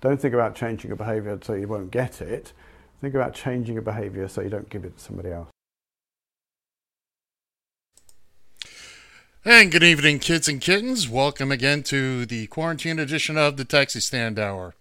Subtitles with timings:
[0.00, 2.52] Don't think about changing your behaviour so you won't get it.
[3.00, 5.48] Think about changing your behaviour so you don't give it to somebody else.
[9.44, 11.08] And good evening, kids and kittens.
[11.08, 14.74] Welcome again to the quarantine edition of the Taxi Stand Hour.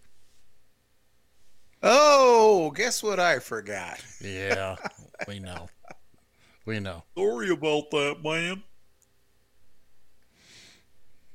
[1.83, 4.03] Oh, guess what I forgot?
[4.19, 4.75] Yeah,
[5.27, 5.69] we know.
[6.65, 7.03] We know.
[7.15, 8.63] Sorry about that, man.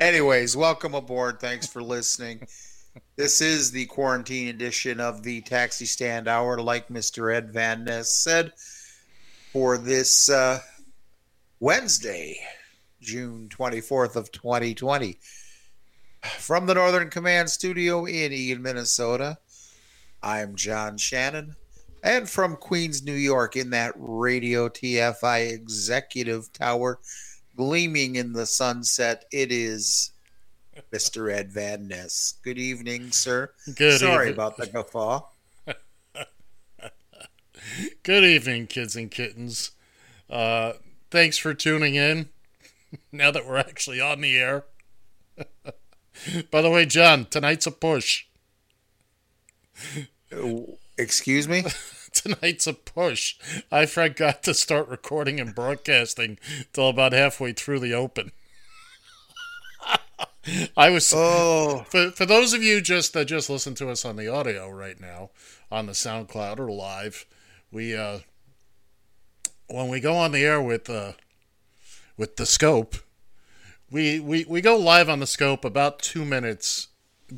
[0.01, 1.39] Anyways, welcome aboard.
[1.39, 2.49] Thanks for listening.
[3.17, 7.35] This is the quarantine edition of the Taxi Stand Hour, like Mr.
[7.35, 8.53] Ed Van Ness said,
[9.53, 10.61] for this uh,
[11.61, 12.39] Wednesday,
[13.01, 15.19] June 24th of 2020.
[16.39, 19.39] From the Northern Command Studio in Eagan, Minnesota,
[20.23, 21.57] I'm John Shannon.
[22.03, 26.99] And from Queens, New York, in that Radio TFI executive tower,
[27.57, 30.13] gleaming in the sunset, it is
[30.93, 31.33] Mr.
[31.33, 32.35] Ed Van Ness.
[32.43, 33.51] Good evening, sir.
[33.75, 34.35] Good Sorry evening.
[34.35, 35.23] about the guffaw.
[38.03, 39.73] Good evening, kids and kittens.
[40.29, 40.73] Uh,
[41.11, 42.29] thanks for tuning in.
[43.13, 44.65] Now that we're actually on the air.
[46.51, 48.25] By the way, John, tonight's a push.
[50.99, 51.63] Excuse me?
[52.13, 53.37] Tonight's a push.
[53.71, 56.39] I forgot to start recording and broadcasting
[56.73, 58.33] till about halfway through the open.
[60.77, 64.17] I was Oh, for for those of you just that just listen to us on
[64.17, 65.31] the audio right now
[65.71, 67.27] on the SoundCloud or live,
[67.71, 68.21] we uh
[69.69, 71.13] when we go on the air with uh
[72.17, 72.97] with the scope,
[73.91, 76.89] we we we go live on the scope about 2 minutes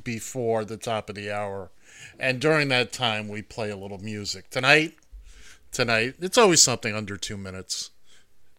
[0.04, 1.70] before the top of the hour.
[2.18, 4.50] And during that time we play a little music.
[4.50, 4.94] Tonight
[5.72, 7.90] tonight it's always something under 2 minutes.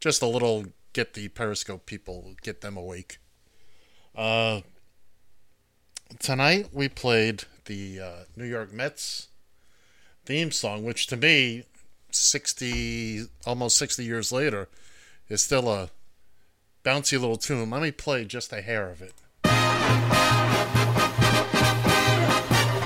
[0.02, 3.20] Just a little get the Periscope people get them awake.
[4.16, 4.62] Uh,
[6.20, 9.30] tonight we played the uh, New York Mets
[10.26, 11.64] theme song, which to me,
[12.12, 14.70] sixty almost sixty years later,
[15.30, 15.90] is still a
[16.84, 17.72] bouncy little tune.
[17.72, 19.14] Let me play just a hair of it.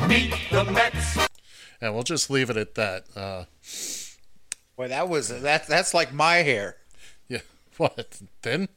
[0.07, 1.27] Meet the Mets.
[1.81, 3.05] And we'll just leave it at that.
[3.13, 3.43] Uh,
[4.77, 5.67] boy, that was that.
[5.67, 6.77] That's like my hair.
[7.27, 7.41] yeah,
[7.77, 8.69] what then?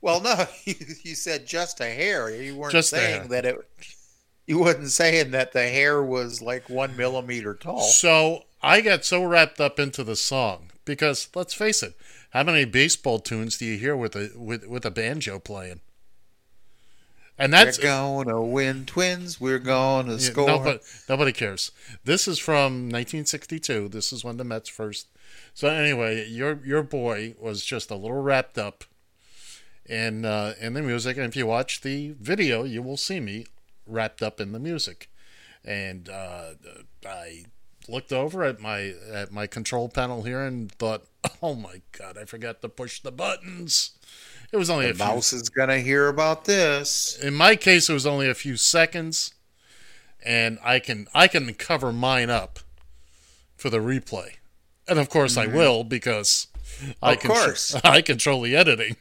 [0.00, 2.30] Well, no, you, you said just a hair.
[2.30, 3.56] You weren't Just saying that it.
[4.46, 7.80] You wasn't saying that the hair was like one millimeter tall.
[7.80, 11.96] So I got so wrapped up into the song because let's face it,
[12.30, 15.80] how many baseball tunes do you hear with a with with a banjo playing?
[17.38, 19.40] And that's we're gonna win, twins.
[19.40, 20.46] We're gonna Yeah, score.
[20.46, 20.78] Nobody,
[21.08, 21.72] nobody cares.
[22.04, 23.88] This is from 1962.
[23.88, 25.08] This is when the Mets first.
[25.52, 28.84] So anyway, your your boy was just a little wrapped up
[29.86, 33.46] in uh, in the music, and if you watch the video, you will see me
[33.86, 35.08] wrapped up in the music.
[35.64, 36.50] And uh,
[37.06, 37.44] I
[37.88, 41.04] looked over at my at my control panel here and thought,
[41.42, 43.92] "Oh my God, I forgot to push the buttons."
[44.52, 47.18] It was only the a few mouse is gonna hear about this.
[47.20, 49.34] in my case it was only a few seconds
[50.24, 52.60] and i can i can cover mine up
[53.56, 54.34] for the replay
[54.86, 56.46] and of course i will because
[57.02, 57.74] i Of contro- course.
[57.84, 58.94] i control the editing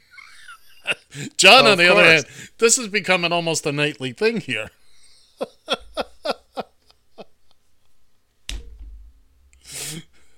[1.38, 2.26] john on the other hand
[2.58, 4.70] this is becoming almost a nightly thing here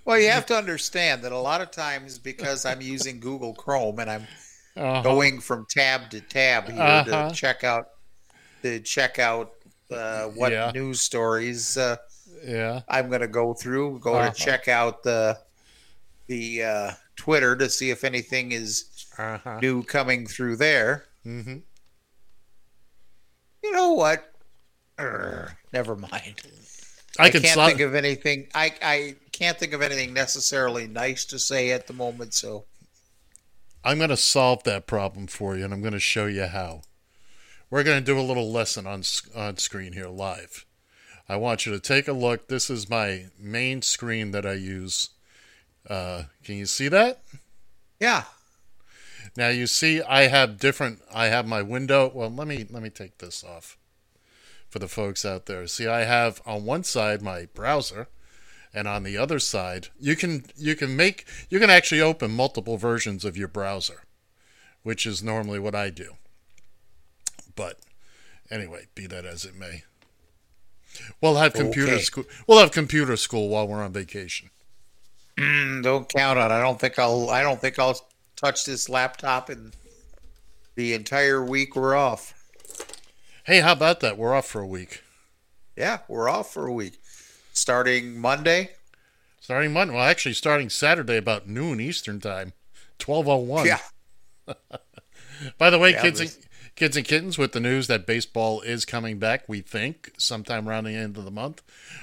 [0.05, 3.99] Well, you have to understand that a lot of times because I'm using Google Chrome
[3.99, 4.27] and I'm
[4.77, 5.01] Uh-huh.
[5.01, 7.29] going from tab to tab here Uh-huh.
[7.29, 7.85] to check out
[8.61, 9.51] to check out
[9.91, 10.71] uh, what Yeah.
[10.73, 11.95] news stories uh,
[12.43, 12.81] Yeah.
[12.87, 14.29] I'm going to go through, go Uh-huh.
[14.29, 15.39] to check out the
[16.27, 18.85] the uh, Twitter to see if anything is
[19.17, 19.59] Uh-huh.
[19.61, 21.05] new coming through there.
[21.25, 21.57] Mm-hmm.
[23.63, 24.31] You know what?
[24.97, 26.41] Urgh, never mind.
[27.17, 27.69] I I, can can't slot.
[27.69, 28.47] think of anything.
[28.53, 32.33] I I can't think of anything necessarily nice to say at the moment.
[32.33, 32.65] So
[33.83, 36.81] I'm going to solve that problem for you, and I'm going to show you how.
[37.69, 39.03] We're going to do a little lesson on
[39.35, 40.65] on screen here live.
[41.27, 42.47] I want you to take a look.
[42.47, 45.09] This is my main screen that I use.
[45.89, 47.19] Uh, can you see that?
[47.99, 48.23] yeah,
[49.37, 52.11] Now you see I have different I have my window.
[52.13, 53.77] Well, let me let me take this off
[54.69, 55.67] for the folks out there.
[55.67, 58.07] See, I have on one side my browser
[58.73, 62.77] and on the other side, you can you can make you can actually open multiple
[62.77, 64.03] versions of your browser,
[64.83, 66.15] which is normally what I do.
[67.55, 67.79] But
[68.51, 69.83] anyway, be that as it may.
[71.21, 72.01] We'll have computer Okay.
[72.03, 72.23] school.
[72.47, 74.49] We'll have computer school while we're on vacation.
[75.37, 76.51] Mm, don't count on.
[76.51, 76.55] it.
[76.55, 77.29] I don't think I'll.
[77.29, 77.99] I don't think I'll
[78.35, 79.71] touch this laptop in
[80.75, 82.33] the entire week we're off.
[83.45, 84.17] Hey, how about that?
[84.17, 85.03] We're off for a week.
[85.77, 86.99] Yeah, we're off for a week,
[87.53, 88.71] starting Monday.
[89.39, 89.93] Starting Monday.
[89.93, 92.53] Well, actually, starting Saturday about noon Eastern time,
[92.97, 93.65] twelve oh one.
[93.67, 93.79] Yeah,
[95.57, 98.61] By the way, Yeah, kids, this- and, kids and kittens, with the news that baseball
[98.61, 101.61] is coming back, we think sometime around the end of the month,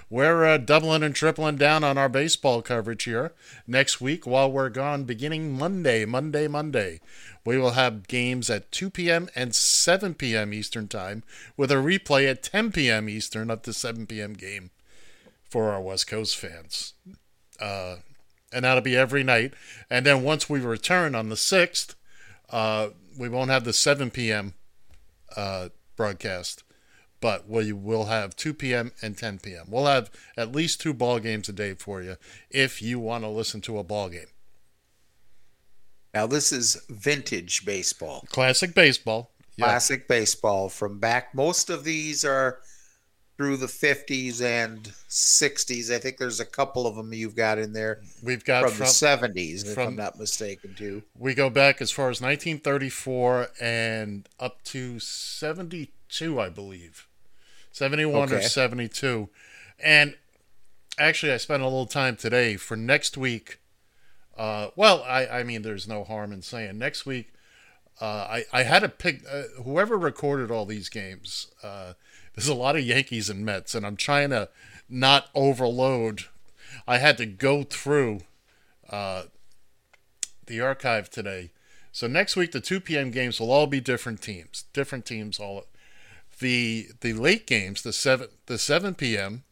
[0.09, 3.33] we're uh, doubling and tripling down on our baseball coverage here
[3.67, 5.05] next week while we're gone.
[5.05, 7.01] Beginning Monday, Monday, Monday,
[7.45, 9.29] we will have games at 2 p.m.
[9.35, 10.55] and 7 p.m.
[10.55, 11.23] Eastern time,
[11.57, 13.09] with a replay at 10 p.m.
[13.09, 14.33] Eastern up to 7 p.m.
[14.33, 14.71] game
[15.49, 16.95] for our West Coast fans.
[17.61, 17.97] Uh,
[18.53, 19.53] and that'll be every night.
[19.91, 21.95] And then once we return on the 6th,
[22.51, 22.89] uh,
[23.19, 24.55] we won't have the 7 p.m.
[25.37, 26.65] Uh, broadcast,
[27.21, 28.93] but we will have 2 p.m.
[29.03, 29.67] and 10 p.m.
[29.69, 32.17] We'll have at least two ball games a day for you
[32.51, 34.27] if you want to listen to a ball game.
[36.15, 39.31] now this is vintage baseball, Classic baseball.
[39.57, 39.67] Yeah.
[39.67, 41.35] classic baseball from back.
[41.35, 42.61] Most of these are
[43.43, 45.93] through the 50s and 60s.
[45.93, 48.79] I think there's a couple of them you've got in there We've got from, from,
[48.79, 51.03] the 70s, if I'm not mistaken, too.
[51.19, 57.09] we go back as far as 1934 and up to 72, I believe.
[57.73, 59.29] 71 or 72.
[59.83, 60.15] And
[60.97, 63.59] actually, I spent a little time today for next week.
[64.39, 67.33] Uh, well, I, I mean, there's no harm in saying next week.
[68.01, 71.49] Uh, I, I had to pick uh, whoever recorded all these games.
[72.35, 74.49] There's a lot of Yankees and Mets, and I'm trying to
[74.89, 76.25] not overload.
[76.87, 78.21] I had to go through
[78.89, 79.25] uh,
[80.47, 81.51] the archive today.
[81.93, 83.11] So next week, the 2 p.m.
[83.11, 84.65] games will all be different teams.
[84.73, 85.39] Different teams.
[85.39, 85.67] All
[86.41, 89.45] the the late games, the seven the 7 p.m.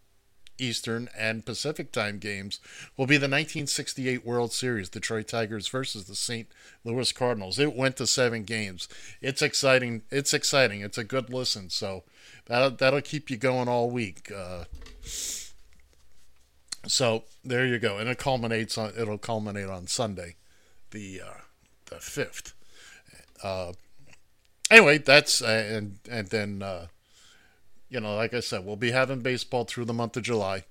[0.61, 2.61] Eastern and Pacific time games
[2.97, 6.49] will be the 1968 World Series, Detroit Tigers versus the St.
[6.85, 7.59] Louis Cardinals.
[7.59, 8.89] It went to seven games.
[9.21, 10.03] It's exciting.
[10.11, 10.81] It's exciting.
[10.83, 11.71] It's a good listen.
[11.71, 12.05] So
[12.47, 14.31] that that'll keep you going all week.
[14.35, 14.65] Uh,
[16.87, 18.93] so there you go, and it culminates on.
[18.97, 20.37] It'll culminate on Sunday,
[20.91, 21.41] the uh,
[21.87, 22.55] the fifth.
[23.43, 23.73] Uh,
[24.71, 26.87] anyway, that's uh, and and then uh,
[27.91, 30.65] you know, like I said, we'll be having baseball through the month of July,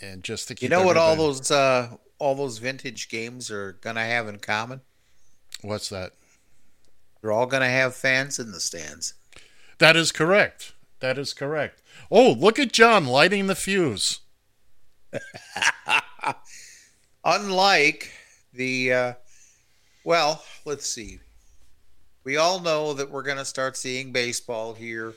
[0.00, 3.72] and just to keep You know what all those uh, all those vintage games are
[3.80, 4.80] going to have in common?
[5.60, 6.12] What's that?
[7.20, 9.14] They're all going to have fans in the stands.
[9.78, 10.72] That is correct.
[11.00, 11.82] That is correct.
[12.10, 14.20] Oh, look at John lighting the fuse.
[17.24, 18.10] Unlike
[18.52, 19.12] the, uh,
[20.04, 21.20] well, let's see.
[22.24, 25.14] We all know that we're going to start seeing baseball here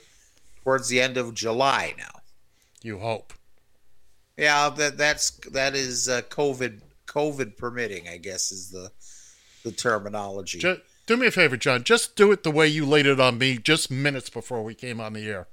[0.68, 2.20] towards the end of July now.
[2.82, 3.32] You hope.
[4.36, 8.92] Yeah, that that's that is uh, COVID COVID permitting, I guess is the
[9.64, 10.60] the terminology.
[10.60, 11.86] Just, do me a favor, John.
[11.86, 15.00] Just do it the way you laid it on me just minutes before we came
[15.00, 15.48] on the air,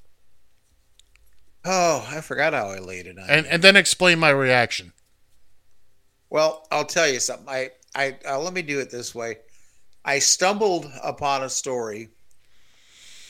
[1.65, 3.31] oh, I forgot how I laid it on.
[3.31, 4.93] and and then explain my reaction.
[6.29, 7.49] Well, I'll tell you something.
[7.49, 9.39] I, I uh, let me do it this way.
[10.05, 12.09] I stumbled upon a story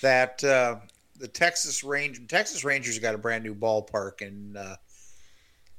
[0.01, 0.77] that uh,
[1.19, 4.77] the Texas Range Texas Rangers got a brand new ballpark and uh,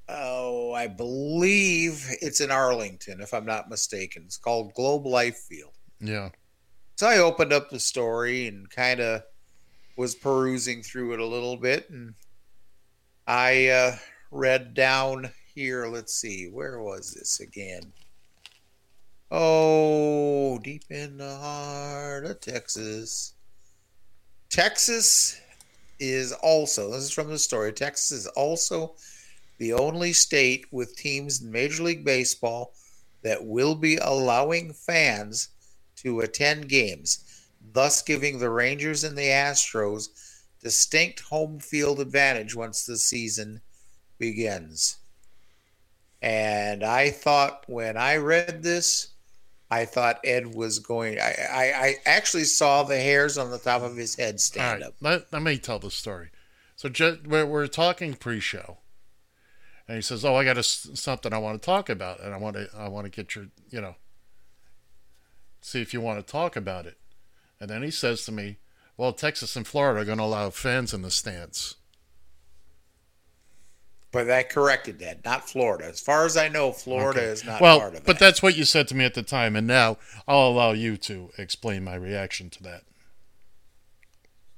[0.09, 4.23] oh, I believe it's in Arlington, if I'm not mistaken.
[4.25, 5.73] It's called Globe Life Field.
[5.99, 6.29] Yeah.
[6.95, 9.23] So I opened up the story and kind of
[9.97, 12.13] was perusing through it a little bit, and
[13.27, 13.95] I uh,
[14.31, 15.87] read down here.
[15.87, 17.93] Let's see, where was this again?
[19.31, 23.34] Oh, deep in the heart of Texas.
[24.55, 25.37] Texas
[25.99, 28.95] is also, this is from the story, Texas is also
[29.57, 32.71] the only state with teams in Major League Baseball
[33.21, 35.49] that will be allowing fans
[35.97, 40.07] to attend games, thus giving the Rangers and the Astros
[40.63, 43.59] distinct home field advantage once the season
[44.19, 44.99] begins.
[46.21, 49.14] And I thought when I read this,
[49.69, 51.19] I thought Ed was going.
[51.19, 54.87] I, I, I actually saw the hairs on the top of his head stand right,
[54.87, 54.95] up.
[55.01, 56.29] let, let me tell the story.
[56.75, 58.77] So ju- we're, we're talking pre-show,
[59.87, 62.37] and he says, "Oh, I got a something I want to talk about, and I
[62.37, 63.95] want to I want to get your you know
[65.61, 66.97] see if you want to talk about it."
[67.59, 68.57] And then he says to me,
[68.97, 71.75] "Well, Texas and Florida are going to allow fans in the stands."
[74.15, 75.85] But I corrected that, not Florida.
[75.85, 77.29] As far as I know, Florida Okay.
[77.29, 78.05] is not well, part of that.
[78.07, 80.97] but that's what you said to me at the time, and now I'll allow you
[80.97, 82.83] to explain my reaction to that.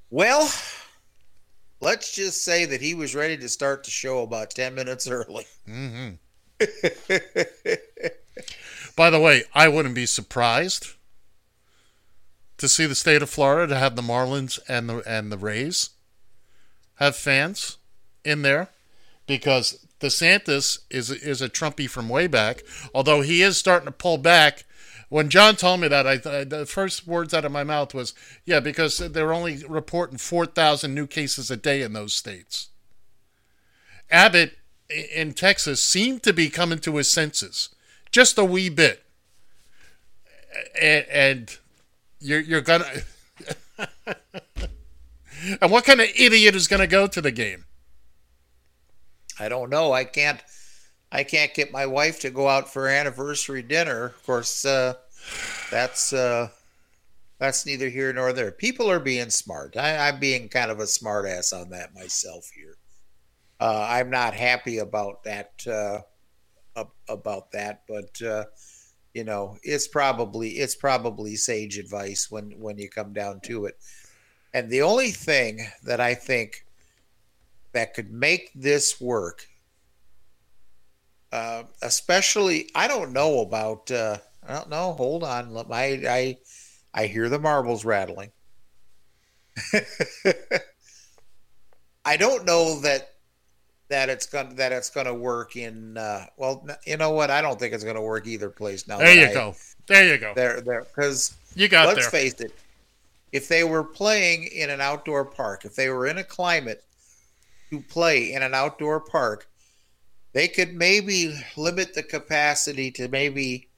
[0.09, 0.49] Well,
[1.81, 5.45] let's just say that he was ready to start the show about 10 minutes early.
[5.67, 6.15] Mm-hmm.
[8.95, 10.93] By the way, I wouldn't be surprised
[12.57, 15.91] to see the state of Florida to have the Marlins and the and the Rays
[16.95, 17.77] have fans
[18.23, 18.69] in there
[19.27, 22.63] because DeSantis is is a Trumpy from way back.
[22.93, 24.63] Although he is starting to pull back.
[25.10, 28.13] When John told me that, I th- the first words out of my mouth was,
[28.46, 32.69] "Yeah," because they're only reporting four thousand new cases a day in those states.
[34.10, 34.57] Abbott
[34.89, 37.69] in Texas seemed to be coming to his senses,
[38.12, 39.03] just a wee bit,
[40.79, 41.57] and, and
[42.19, 42.86] you're you're gonna.
[45.62, 47.63] and what kind of idiot is gonna go to the game?
[49.39, 49.94] I don't know.
[49.94, 50.41] I can't.
[51.10, 54.06] I can't get my wife to go out for anniversary dinner.
[54.06, 54.96] Of course, uh,
[55.72, 56.50] that's uh,
[57.39, 58.51] that's neither here nor there.
[58.51, 59.77] People are being smart.
[59.77, 62.75] I, I'm being kind of a smart ass on that myself here.
[63.60, 65.65] Uh, I'm not happy about that.
[65.65, 66.00] Uh,
[67.10, 68.44] about that, but uh,
[69.13, 73.77] you know, it's probably it's probably sage advice when when you come down to it.
[74.53, 76.66] And the only thing that I think
[77.74, 79.45] that could make this work
[81.33, 84.93] uh, especially I don't know about uh, I don't know.
[84.93, 86.38] Hold on, Let- I I
[86.93, 88.31] I hear the marbles rattling.
[92.05, 93.13] I don't know that
[93.89, 95.97] that it's gonna that it's going to work in.
[95.97, 97.29] Uh, well, you know what?
[97.29, 98.88] I don't think it's going to work either place.
[98.88, 99.55] Now There you I- go.
[99.88, 100.33] There you go.
[100.36, 102.09] There, there, because You got let's there.
[102.21, 102.53] face it,
[103.31, 106.83] if they were playing in an outdoor park, if they were in a climate
[107.69, 109.50] to play in an outdoor park,
[110.33, 113.69] they could maybe limit the capacity to maybe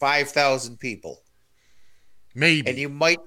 [0.00, 1.22] 5,000 people.
[2.34, 2.68] Maybe.
[2.68, 3.20] And you might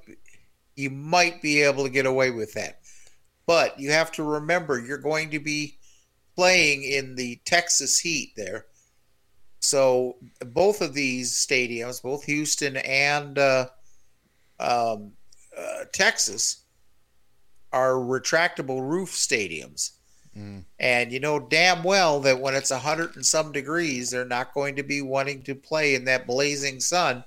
[0.76, 2.80] you might be able to get away with that.
[3.48, 5.78] But you have to remember you're going to be
[6.36, 8.68] playing in the Texas heat there.
[9.60, 13.68] So both of these stadiums, both Houston and uh,
[14.60, 15.14] um,
[15.58, 16.64] uh, Texas,
[17.74, 19.92] are retractable roof stadiums.
[20.80, 24.54] And you know damn well that when it's a hundred and some degrees, they're not
[24.54, 27.24] going to be wanting to play in that blazing sun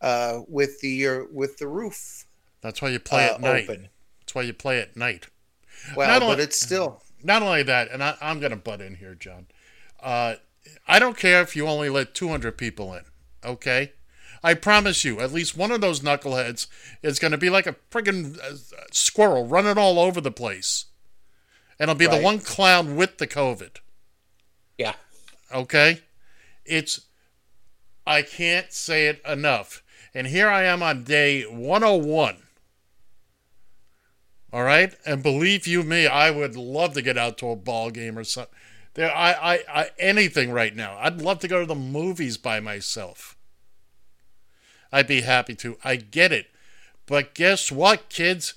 [0.00, 2.24] uh, with the uh, with the roof
[2.60, 3.64] That's why you play uh, at night.
[3.68, 3.88] open.
[4.20, 5.26] That's why you play at night.
[5.96, 8.80] Well, Not but only- it's still Not only that, and I, I'm going to butt
[8.80, 9.48] in here, John.
[10.00, 10.36] Uh,
[10.86, 13.02] I don't care if you only let 200 people in,
[13.44, 13.92] okay?
[14.44, 16.66] I promise you, at least one of those knuckleheads
[17.02, 18.56] is going to be like a friggin' uh,
[18.92, 20.84] squirrel running all over the place.
[21.78, 23.78] And it'll be the one clown with the COVID,
[24.76, 24.92] yeah.
[25.52, 26.02] okay?
[26.66, 27.06] It's,
[28.06, 29.82] I can't say it enough.
[30.14, 32.36] And here I am on day 101.
[34.52, 37.90] All right, and believe you me, I would love to get out to a ball
[37.90, 38.54] game or something.
[38.92, 40.98] There, I, I, I, anything right now.
[41.00, 43.36] I'd love to go to the movies by myself.
[44.94, 45.76] I'd be happy to.
[45.82, 46.46] I get it,
[47.04, 48.54] but guess what, kids?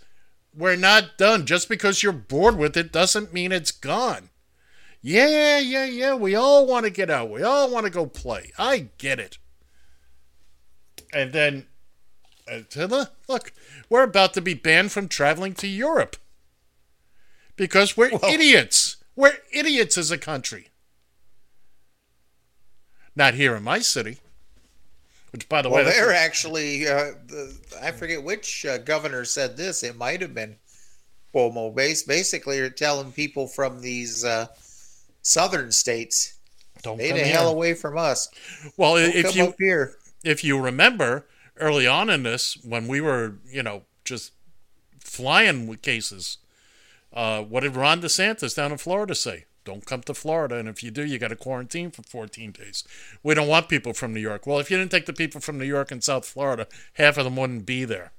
[0.55, 1.47] We're not done.
[1.47, 4.29] Just because you're bored with it doesn't mean it's gone.
[5.01, 6.13] Yeah, yeah, yeah.
[6.13, 7.31] We all want to get out.
[7.31, 8.51] We all want to go play.
[8.55, 9.39] I get it.
[11.11, 11.65] And then
[12.47, 13.51] uh, look,
[13.89, 16.17] we're about to be banned from traveling to Europe
[17.55, 18.97] because we're idiots.
[19.15, 20.67] We're idiots as a country.
[23.15, 24.19] Not here in my city.
[25.37, 26.87] Which, by the Well, way, they're actually.
[26.87, 29.83] Uh, the, I forget which uh, governor said this.
[29.83, 30.55] It might have been
[31.33, 31.73] Cuomo.
[31.75, 34.47] Base basically, are telling people from these uh,
[35.21, 36.39] southern states,
[36.81, 38.29] don't "Stay the hell away from us.
[38.77, 41.27] Well, Don't if you up here." if you remember
[41.57, 44.31] early on in this, when we were, you know, just
[44.99, 46.39] flying with cases.
[47.13, 49.45] Uh, what did Ron DeSantis down in Florida say?
[49.67, 52.85] Don't come to Florida, and if you do, you got to quarantine for 14 days.
[53.21, 54.47] We don't want people from New York.
[54.47, 57.25] Well, if you didn't take the people from New York and South Florida, half of
[57.25, 58.13] them wouldn't be there.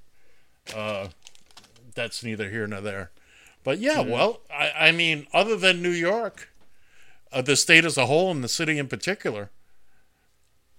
[0.76, 1.08] Uh,
[1.94, 3.12] that's neither here nor there.
[3.64, 6.50] But yeah, well, I, I mean, other than New York,
[7.32, 9.48] uh, the state as a whole and the city in particular,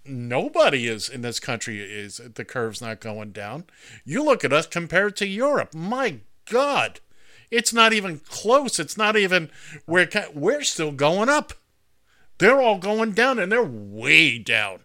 [0.04, 3.64] nobody is in this country is the curve's not going down.
[4.04, 5.74] You look at us compared to Europe.
[5.74, 7.00] My God,
[7.50, 8.78] it's not even close.
[8.78, 9.50] It's not even
[9.86, 11.52] we're we're still going up.
[12.38, 14.80] They're all going down, and they're way down.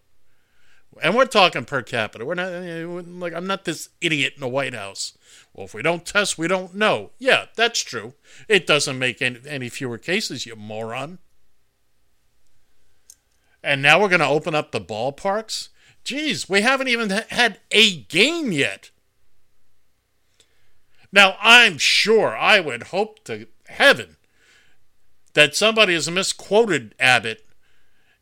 [1.02, 2.24] And we're talking per capita.
[2.24, 5.16] We're not eh, like I'm not this idiot in the White House.
[5.52, 7.10] Well, if we don't test, we don't know.
[7.18, 8.14] Yeah, that's true.
[8.48, 11.18] It doesn't make any, any fewer cases, you moron.
[13.62, 15.70] And now we're going to open up the ballparks?
[16.04, 18.90] Geez, we haven't even had a game yet.
[21.12, 24.16] Now, I'm sure, I would hope to heaven
[25.34, 27.46] that somebody has misquoted Abbott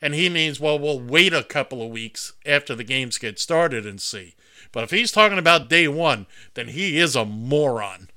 [0.04, 3.86] and he means, well, we'll wait a couple of weeks after the games get started
[3.86, 4.34] and see.
[4.70, 8.10] But if he's talking about day one, then he is a moron.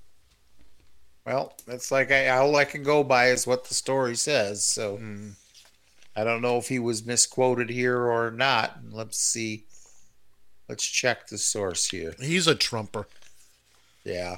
[1.25, 4.65] Well, that's like I, all I can go by is what the story says.
[4.65, 5.29] So hmm.
[6.13, 8.79] I don't know if he was misquoted here or not.
[8.91, 9.63] Let's see.
[10.67, 12.15] Let's check the source here.
[12.19, 13.07] He's a trumper.
[14.03, 14.37] Yeah.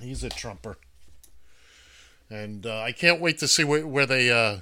[0.00, 0.76] He's a trumper.
[2.30, 4.30] And uh, I can't wait to see where, where they.
[4.30, 4.58] Uh,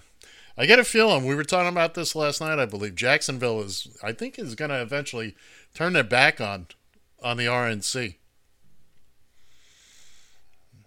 [0.58, 2.58] I get a feeling we were talking about this last night.
[2.58, 3.88] I believe Jacksonville is.
[4.02, 5.34] I think is going to eventually
[5.74, 6.66] turn their back on
[7.22, 8.16] on the RNC.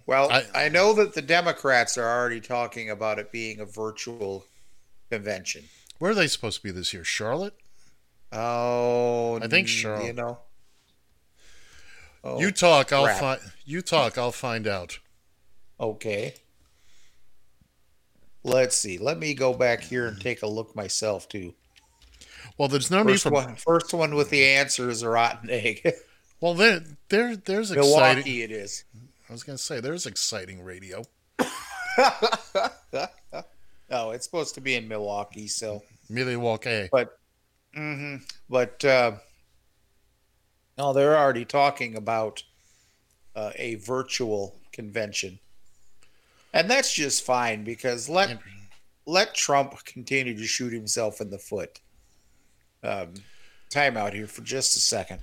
[0.05, 4.45] Well, I- I, know that the Democrats are already talking about it being a virtual
[5.09, 5.63] convention.
[5.97, 7.03] Where are they supposed to be this year?
[7.03, 7.55] Charlotte.
[8.31, 10.05] Oh, I think Charlotte.
[10.05, 10.39] You know.
[12.25, 12.91] Oh, you talk.
[12.91, 13.39] I'll find.
[13.65, 14.17] You talk.
[14.17, 14.99] I'll find out.
[15.79, 16.33] Okay.
[18.43, 18.97] Let's see.
[18.97, 21.53] Let me go back here and take a look myself too.
[22.57, 23.31] Well, there's no need First for.
[23.31, 25.87] one, first one with the answer is a rotten egg.
[26.41, 28.27] Well, there, there, there's exciting.
[28.27, 28.83] It is.
[29.29, 31.03] I was going to say there's exciting radio.
[33.91, 36.89] Oh, it's supposed to be in Milwaukee, so Milwaukee.
[36.91, 37.19] but
[37.75, 38.17] mm-hmm,
[38.49, 39.13] but uh
[40.77, 42.43] no, they're already talking about
[43.35, 45.39] uh, a virtual convention.
[46.53, 48.39] And that's just fine because let
[49.05, 51.81] let Trump continue to shoot himself in the foot.
[52.83, 53.13] Um
[53.69, 55.19] time out here for just a second.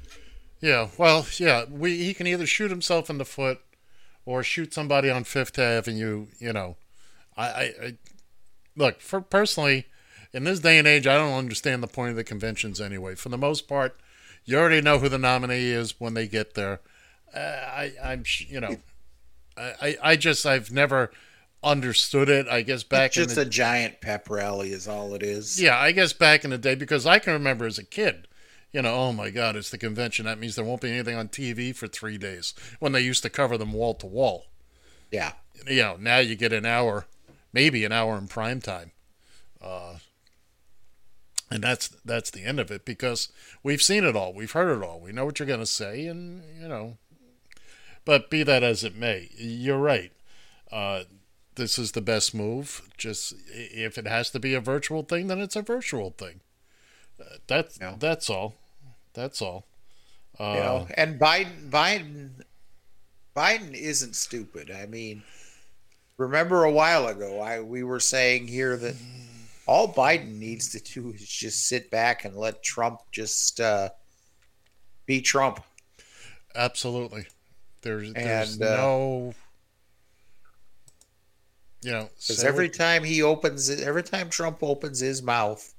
[0.60, 3.60] Yeah, well, yeah, we he can either shoot himself in the foot
[4.24, 6.26] or shoot somebody on Fifth Avenue.
[6.38, 6.76] You know,
[7.36, 7.96] I, I, I
[8.76, 9.86] look for personally
[10.32, 13.14] in this day and age, I don't understand the point of the conventions anyway.
[13.14, 14.00] For the most part,
[14.44, 16.80] you already know who the nominee is when they get there.
[17.34, 18.76] Uh, I, I'm, you know,
[19.56, 21.10] I, I, just I've never
[21.62, 22.48] understood it.
[22.48, 25.60] I guess back in just the a giant pep rally is all it is.
[25.60, 28.28] yeah, I guess back in the day because I can remember as a kid,
[28.72, 30.24] you know, oh my God, it's the convention.
[30.24, 33.30] That means there won't be anything on TV for three days when they used to
[33.30, 34.46] cover them wall to wall.
[35.10, 35.32] Yeah.
[35.66, 37.06] You know, now you get an hour,
[37.52, 38.92] maybe an hour in prime time,
[39.60, 39.91] uh,
[41.54, 43.28] and that's that's the end of it because
[43.62, 46.06] we've seen it all, we've heard it all, we know what you're going to say,
[46.06, 46.96] and you know.
[48.04, 50.10] But be that as it may, you're right.
[50.72, 51.04] Uh,
[51.54, 52.82] this is the best move.
[52.96, 56.40] Just if it has to be a virtual thing, then it's a virtual thing.
[57.20, 57.94] Uh, that's Yeah.
[57.98, 58.54] that's all.
[59.14, 59.66] That's all.
[60.40, 62.30] Uh, you know and biden biden
[63.36, 65.22] biden isn't stupid i mean
[66.16, 68.94] remember a while ago i we were saying here that
[69.66, 73.88] all biden needs to do is just sit back and let trump just uh
[75.06, 75.60] be trump
[76.54, 77.26] absolutely.
[77.82, 79.34] There's there's And, uh, no.
[81.82, 85.74] You know, because every time he opens it every time trump opens his mouth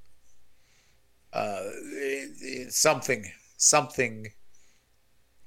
[1.32, 3.24] uh it, it- something
[3.56, 4.26] something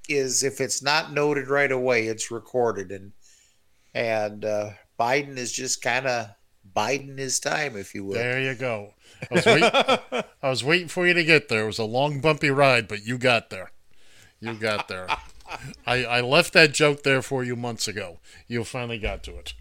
[0.09, 3.11] is if it's not noted right away it's recorded and
[3.93, 6.27] and uh biden is just kind of
[6.75, 8.93] biden his time if you will There you go.
[9.31, 9.63] I was, wait,
[10.43, 11.63] I was waiting for you to get there.
[11.63, 13.71] It was a long, bumpy ride, but you got there.
[14.39, 15.07] You got there.
[15.87, 18.19] I, I left that joke there for you months ago.
[18.47, 19.53] You finally got to it.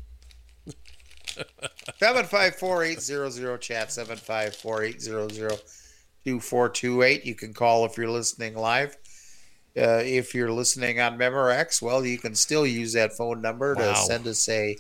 [1.99, 5.57] Seven five four eight zero zero chat seven five four eight zero zero
[6.25, 7.25] two four two eight.
[7.25, 8.97] You can call if you're listening live.
[9.77, 13.95] Uh, if you're listening on Memorex, well, you can still use that phone number to
[13.95, 14.79] send us a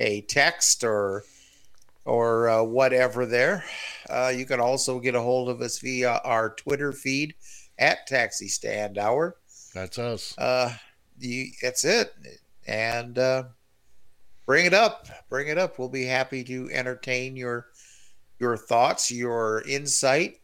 [0.00, 1.22] a text or
[2.06, 3.26] or uh, whatever.
[3.26, 3.64] There,
[4.08, 7.34] uh, you can also get a hold of us via our Twitter feed
[7.78, 9.36] at Taxi Stand Hour.
[9.74, 10.36] That's us.
[10.38, 10.72] Uh,
[11.18, 12.14] you, that's it.
[12.66, 13.44] And uh,
[14.46, 15.06] bring it up.
[15.28, 15.78] Bring it up.
[15.78, 17.66] We'll be happy to entertain your
[18.38, 20.40] your thoughts, your insight.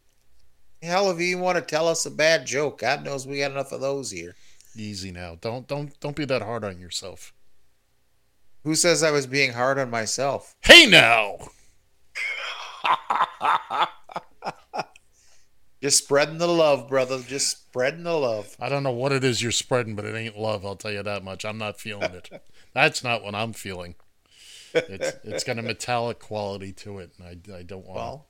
[0.82, 3.72] Hell, if you want to tell us a bad joke, God knows we got enough
[3.72, 4.34] of those here.
[4.76, 5.36] Easy now.
[5.40, 7.32] Don't don't don't be that hard on yourself.
[8.64, 10.54] Who says I was being hard on myself?
[10.62, 11.38] Hey now.
[15.82, 17.18] Just spreading the love, brother.
[17.20, 18.56] Just spreading the love.
[18.60, 20.64] I don't know what it is you're spreading, but it ain't love.
[20.64, 21.44] I'll tell you that much.
[21.44, 22.30] I'm not feeling it.
[22.72, 23.96] That's not what I'm feeling.
[24.74, 27.96] It's it's got a metallic quality to it, and I, I don't want.
[27.96, 28.26] Well,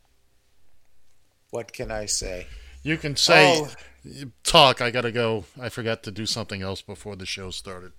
[1.50, 2.46] what can I say?
[2.82, 3.70] you can say Oh.
[4.42, 4.80] talk.
[4.80, 5.44] I gotta go.
[5.60, 7.92] I forgot to do something else before the show started.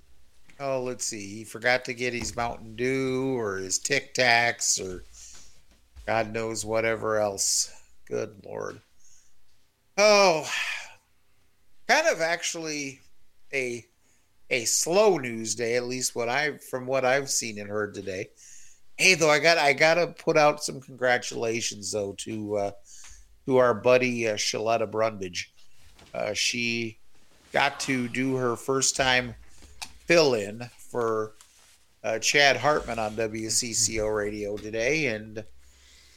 [0.60, 1.38] Oh, let's see.
[1.38, 5.04] He forgot to get his Mountain Dew or his Tic Tacs or
[6.06, 7.72] God knows whatever else.
[8.08, 8.80] Good Lord.
[9.98, 10.48] Oh,
[11.88, 13.00] kind of actually
[13.54, 13.86] a
[14.50, 18.30] a slow news day, at least what I from what I've seen and heard today.
[18.98, 22.72] Hey, though, I got I gotta put out some congratulations though to uh,
[23.46, 25.52] to our buddy uh, Shaletta Brundage.
[26.14, 27.00] Uh, she
[27.52, 29.36] got to do her first time
[30.06, 31.34] fill in for
[32.04, 35.44] uh, Chad Hartman on WCCO radio today, and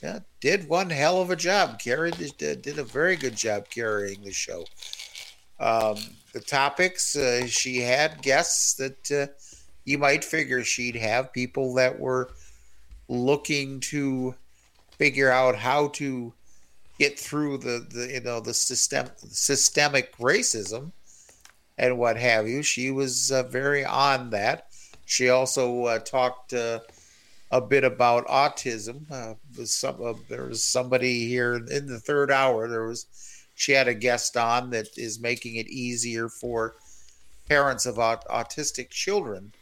[0.03, 1.79] yeah, did one hell of a job.
[1.79, 4.65] Carried did, did a very good job carrying the show.
[5.59, 5.97] Um,
[6.33, 9.33] the topics uh, she had guests that uh,
[9.85, 12.31] you might figure she'd have people that were
[13.09, 14.35] looking to
[14.99, 16.33] figure out how to
[16.99, 20.93] get through the, the you know the system systemic racism
[21.79, 22.63] and what have you.
[22.63, 24.69] She was uh, very on that.
[25.05, 26.81] She also uh, talked uh,
[27.51, 29.11] a bit about autism.
[29.11, 29.35] Uh,
[29.65, 32.69] some, uh, there was somebody here in the third hour.
[32.69, 33.07] There was
[33.55, 36.75] she had a guest on that is making it easier for
[37.49, 39.53] parents of aut- autistic children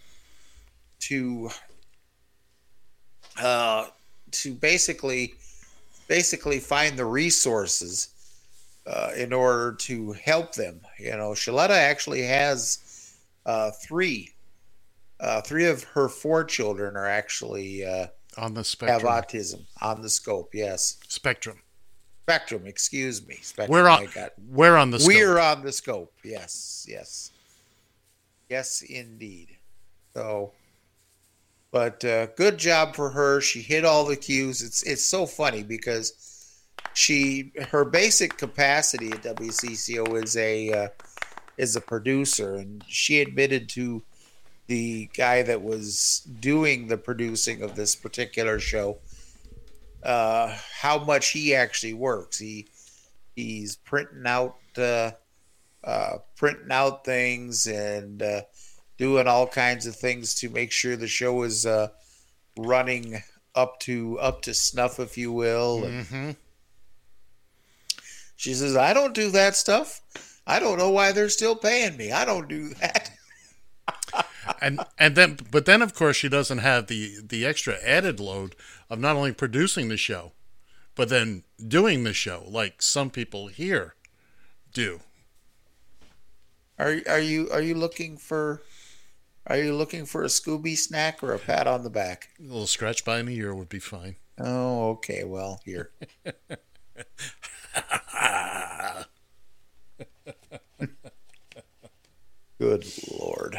[1.01, 1.51] to
[3.41, 3.87] uh,
[4.31, 5.35] to basically
[6.09, 8.14] basically find the resources
[8.87, 10.81] uh, in order to help them.
[10.99, 13.15] You know, Shaletta actually has
[13.47, 14.31] uh, three.
[15.21, 19.01] Uh, three of her four children are actually uh, On the spectrum.
[19.01, 20.51] have autism on the scope.
[20.53, 21.59] Yes, spectrum.
[22.25, 22.67] spectrum.
[22.67, 23.37] Excuse me.
[23.41, 23.73] Spectrum.
[23.73, 24.09] We're on.
[24.49, 24.99] We're on the.
[24.99, 25.15] scope.
[25.15, 26.13] We're on the scope.
[26.25, 27.31] Yes, yes,
[28.51, 29.57] yes, indeed.
[30.15, 30.53] So,
[31.71, 33.41] but uh, good job for her.
[33.41, 34.63] She hit all the cues.
[34.63, 36.13] It's it's so funny because
[36.95, 40.89] she her basic capacity at WCCO is a uh,
[41.57, 44.03] is a producer, and she admitted to
[44.67, 48.99] the guy that was doing the producing of this particular show
[50.03, 52.39] uh, how much he actually works.
[52.39, 52.69] He
[53.35, 55.13] he's printing out uh,
[55.83, 58.43] uh, printing out things and uh,
[58.99, 61.89] doing all kinds of things to make sure the show is uh,
[62.57, 63.23] running
[63.55, 65.85] up to up to snuff, if you will.
[65.85, 66.31] And hmm
[68.45, 70.03] she says, "I don't do that stuff.
[70.47, 72.13] I don't know why they're still paying me.
[72.13, 73.11] I don't do that."
[74.61, 78.55] and and then but then of course she doesn't have the the extra added load
[78.91, 80.33] of not only producing the show
[80.95, 83.95] but then doing the show like some people here
[84.73, 85.01] do
[86.79, 88.63] Are are you are you looking for
[89.47, 92.31] are you looking for a Scooby snack or a pat on the back?
[92.39, 95.25] a little scratch by the ear would be fine Oh, okay.
[95.25, 95.91] Well, here.
[102.59, 102.87] Good
[103.19, 103.59] lord,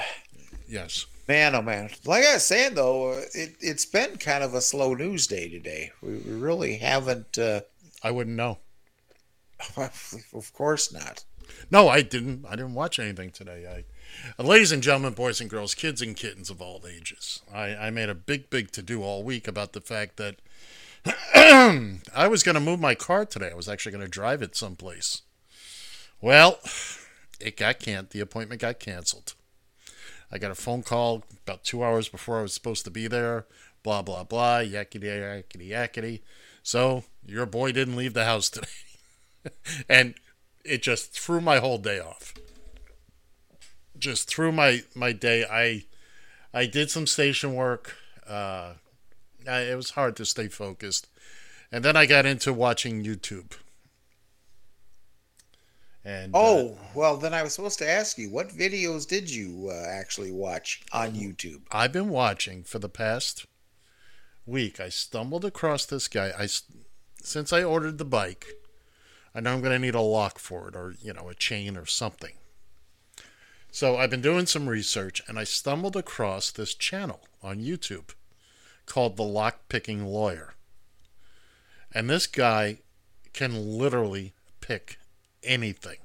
[0.68, 1.56] yes man!
[1.56, 1.90] Oh man!
[2.06, 5.92] Like I was saying though, it it's been kind of a slow news day today.
[6.02, 7.38] We, we really haven't.
[7.38, 7.62] Uh,
[8.06, 8.60] i wouldn't know
[9.78, 11.26] of course not.
[11.72, 13.84] no i didn't i didn't watch anything today
[14.40, 17.90] i ladies and gentlemen boys and girls kids and kittens of all ages i i
[17.90, 20.36] made a big big to do all week about the fact that
[22.16, 24.56] i was going to move my car today i was actually going to drive it
[24.56, 25.22] someplace
[26.22, 26.60] well
[27.40, 29.34] it got can the appointment got canceled
[30.32, 33.46] I got a phone call about two hours before I was supposed to be there.
[33.84, 36.22] Blah blah blah, yakety yakety yakety.
[36.64, 38.68] So your boy didn't leave the house today,
[39.90, 40.16] and
[40.64, 42.34] it just threw my whole day off.
[43.98, 45.46] Just threw my my day.
[45.50, 45.86] I
[46.54, 47.96] I did some station work.
[48.28, 48.74] Uh,
[49.48, 51.08] I, it was hard to stay focused,
[51.72, 53.54] and then I got into watching YouTube.
[56.04, 59.70] And uh, Oh well, then I was supposed to ask you what videos did you
[59.72, 61.62] uh, actually watch on YouTube?
[61.72, 63.46] I've been watching for the past
[64.46, 64.80] week.
[64.80, 66.32] I stumbled across this guy.
[66.38, 66.48] I
[67.22, 68.46] since I ordered the bike,
[69.34, 71.76] I know I'm going to need a lock for it or you know a chain
[71.76, 72.34] or something.
[73.72, 78.12] So I've been doing some research and I stumbled across this channel on YouTube
[78.86, 80.54] called The Lock Picking Lawyer.
[81.94, 82.80] And this guy
[83.34, 85.00] can literally pick
[85.44, 85.98] anything.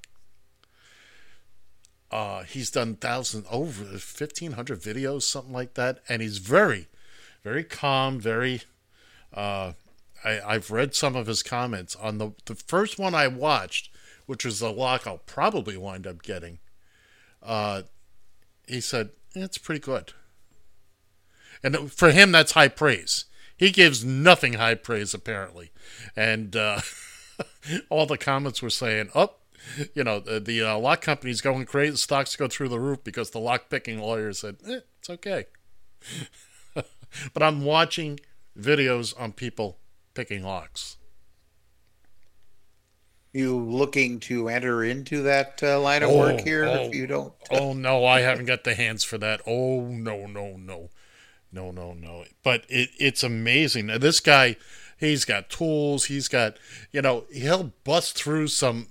[2.10, 6.00] Uh, he's done thousands, over 1,500 videos, something like that.
[6.08, 6.88] And he's very,
[7.42, 8.62] very calm, very.
[9.32, 9.72] Uh,
[10.24, 13.90] I, I've read some of his comments on the, the first one I watched,
[14.26, 16.58] which was the lock I'll probably wind up getting.
[17.42, 17.82] Uh,
[18.66, 20.12] he said, It's pretty good.
[21.62, 23.26] And for him, that's high praise.
[23.56, 25.70] He gives nothing high praise, apparently.
[26.16, 26.80] And uh,
[27.90, 29.32] all the comments were saying, oh,
[29.94, 31.96] you know, the, the uh, lock company's going crazy.
[31.96, 35.44] Stocks go through the roof because the lock picking lawyer said, eh, it's okay.
[36.74, 38.20] but I'm watching
[38.58, 39.78] videos on people
[40.14, 40.96] picking locks.
[43.32, 46.64] You looking to enter into that uh, line of work Oh, here?
[46.64, 49.40] oh, if you don't, Oh no, I haven't got the hands for that.
[49.46, 50.90] Oh no, no, no,
[51.52, 52.24] no, no, no.
[52.42, 53.86] But it, it's amazing.
[53.86, 54.56] This guy,
[54.98, 56.06] he's got tools.
[56.06, 56.56] He's got,
[56.92, 58.88] you know, he'll bust through some.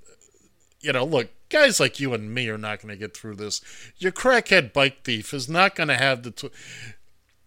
[0.82, 3.62] You know, look, guys like you and me are not going to get through this.
[3.98, 6.32] Your crackhead bike thief is not going to have the.
[6.32, 6.50] T-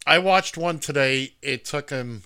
[0.07, 1.35] I watched one today.
[1.43, 2.25] It took him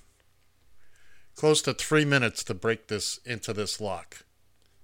[1.34, 4.24] close to three minutes to break this into this lock,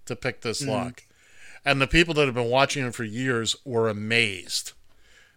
[0.07, 0.69] to pick this mm.
[0.69, 1.05] lock.
[1.65, 4.73] And the people that have been watching him for years were amazed.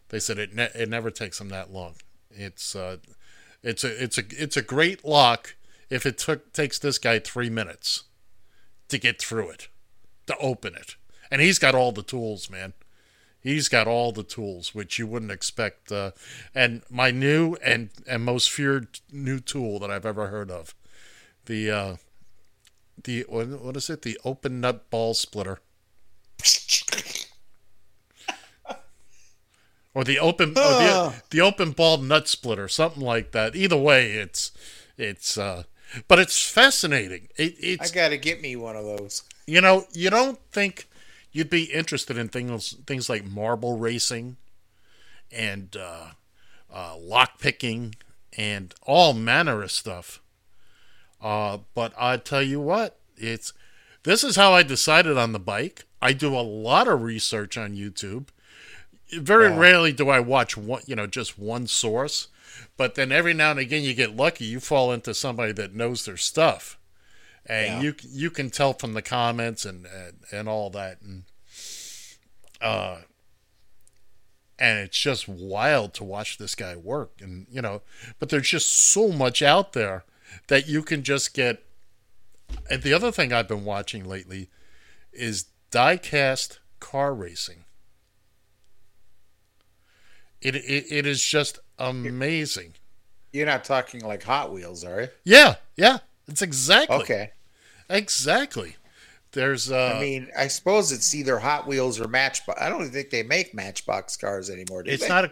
[0.09, 1.95] They said it ne- it never takes them that long.
[2.35, 2.97] It's uh,
[3.63, 5.55] it's a it's a it's a great lock
[5.89, 8.03] if it took takes this guy three minutes
[8.89, 9.67] to get through it,
[10.27, 10.95] to open it,
[11.31, 12.73] and he's got all the tools, man.
[13.39, 15.91] He's got all the tools, which you wouldn't expect.
[15.91, 16.11] Uh,
[16.53, 20.73] and my new and and most feared new tool that I've ever heard of,
[21.45, 21.95] the uh,
[23.03, 24.01] the what is it?
[24.01, 25.59] The open nut ball splitter.
[29.95, 33.55] Or the open or the, the open ball nut splitter, something like that.
[33.55, 34.51] Either way, it's
[34.97, 35.63] it's uh,
[36.07, 37.29] but it's fascinating.
[37.37, 39.23] It, I it's got to get me one of those.
[39.47, 40.87] you know you don't think
[41.31, 44.35] you'd be interested in things things like marble racing
[45.31, 46.09] and uh,
[46.71, 47.95] uh, lock picking
[48.37, 50.21] and all manner of stuff.
[51.21, 53.53] Uh, but I tell you what, it's
[54.03, 55.85] this is how I decided on the bike.
[56.01, 58.27] I do a lot of research on YouTube.
[59.21, 62.27] Very rarely do I watch one, you know, just one source.
[62.77, 64.45] But then every now and again, you get lucky.
[64.45, 66.77] You fall into somebody that knows their stuff,
[67.45, 71.23] and you you can tell from the comments and and, and all that, and
[72.61, 72.97] uh,
[74.57, 77.81] and it's just wild to watch this guy work, and you know,
[78.19, 80.05] but there's just so much out there
[80.47, 81.63] that you can just get.
[82.69, 84.49] And the other thing I've been watching lately
[85.11, 87.64] is diecast car racing.
[90.41, 92.73] It, it it is just amazing.
[93.33, 95.07] You're not talking like Hot Wheels, are you?
[95.23, 97.31] Yeah, yeah, it's exactly Okay.
[97.89, 98.75] exactly.
[99.31, 102.61] There's uh, I mean, I suppose it's either Hot Wheels or Matchbox.
[102.61, 104.83] I don't even think they make Matchbox cars anymore.
[104.83, 105.09] Do it's they?
[105.09, 105.31] not a.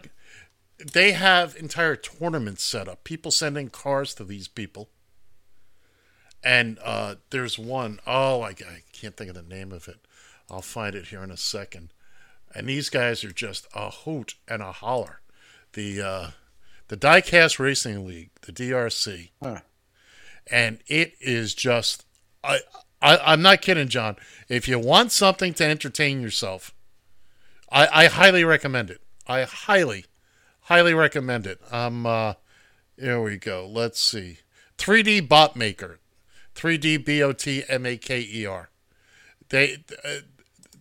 [0.92, 3.04] They have entire tournaments set up.
[3.06, 4.90] People sending cars to these people.
[6.44, 10.06] And uh, there's one oh I, I can't think of the name of it.
[10.50, 11.94] I'll find it here in a second.
[12.56, 15.22] And these guys are just a hoot and a holler.
[15.74, 16.28] The uh,
[16.88, 19.60] the Diecast Racing League, the DRC, Huh.
[20.52, 22.06] and it is just
[22.44, 22.60] I,
[23.02, 24.18] I I'm not kidding, John.
[24.50, 26.74] If you want something to entertain yourself,
[27.72, 29.02] I, I highly recommend it.
[29.26, 30.06] I highly,
[30.62, 31.60] highly recommend it.
[31.72, 32.34] Um, uh,
[32.98, 33.68] here we go.
[33.68, 34.40] Let's see.
[34.78, 36.00] 3D Bot Maker,
[36.56, 38.70] 3D B O T M A K E R.
[39.50, 40.10] They uh,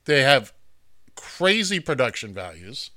[0.05, 0.53] they have
[1.23, 2.91] crazy production values.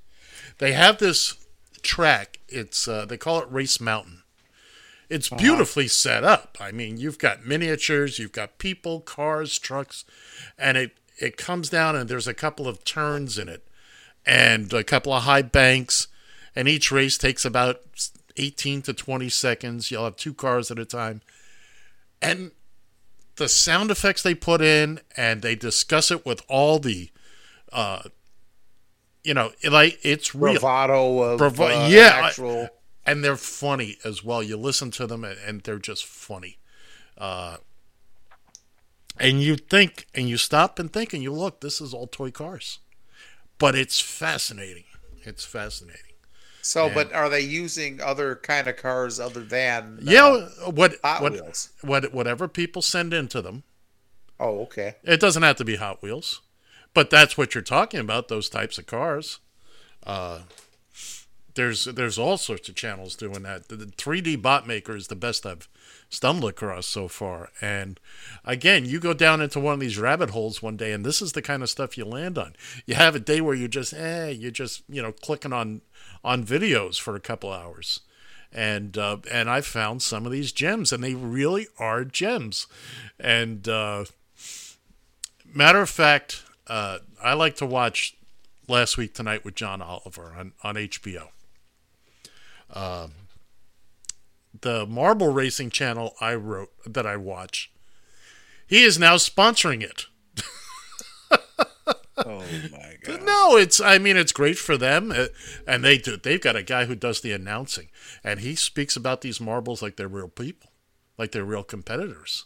[0.58, 1.46] They have this
[1.84, 2.40] track.
[2.50, 4.24] It's uh, they call it Race Mountain.
[5.08, 6.58] It's beautifully set up.
[6.60, 10.04] I mean, you've got miniatures, you've got people, cars, trucks,
[10.58, 13.66] and it it comes down and there's a couple of turns in it
[14.26, 16.08] and a couple of high banks
[16.56, 17.82] and each race takes about
[18.36, 19.92] 18 to 20 seconds.
[19.92, 21.22] You'll have two cars at a time.
[22.22, 22.52] And
[23.38, 27.12] the sound effects they put in and they discuss it with all the
[27.76, 28.02] uh
[29.24, 32.70] you know, like it's real bravado of Brava- uh, yeah, I- actual.
[33.06, 34.42] and they're funny as well.
[34.44, 36.58] You listen to them and, and they're just funny.
[37.18, 37.58] Uh,
[39.20, 42.32] and you think, and you stop and think, and you look, this is all toy
[42.32, 42.80] cars.
[43.58, 44.84] But it's fascinating.
[45.24, 46.02] It's fascinating.
[46.62, 50.00] so, but are they using other kind of cars other than?
[50.04, 53.64] yeah, what, what, what, whatever people send into them,
[54.40, 54.96] Oh, okay.
[55.04, 56.42] it doesn't have to be Hot Wheels,
[56.96, 58.30] but that's what you're talking about.
[58.30, 59.40] Those types of cars.
[60.04, 60.40] Uh,
[61.56, 63.70] there's there's all sorts of channels doing that.
[63.70, 65.68] The, the 3D bot maker is the best I've
[66.10, 67.50] stumbled across so far.
[67.62, 68.00] And
[68.44, 71.34] again, you go down into one of these rabbit holes one day, and this is
[71.34, 72.56] the kind of stuff you land on.
[72.86, 75.82] You have a day where you're just eh, you're just you know clicking on
[76.24, 78.02] on videos for a couple hours.
[78.52, 82.68] And uh, and I found some of these gems, and they really are gems.
[83.20, 84.06] And uh,
[85.54, 88.16] matter of fact, uh, I like to watch
[88.68, 91.30] Last Week Tonight with John Oliver on, on HBO.
[92.74, 93.12] Um,
[94.62, 97.72] the marble racing channel I wrote that I watch,
[98.68, 100.06] he is now sponsoring it.
[102.18, 103.24] Oh my god.
[103.24, 105.28] No, it's I mean it's great for them, uh,
[105.68, 106.18] and they do.
[106.18, 107.90] They've got a guy who does the announcing,
[108.24, 110.72] and he speaks about these marbles like they're real people,
[111.18, 112.46] like they're real competitors.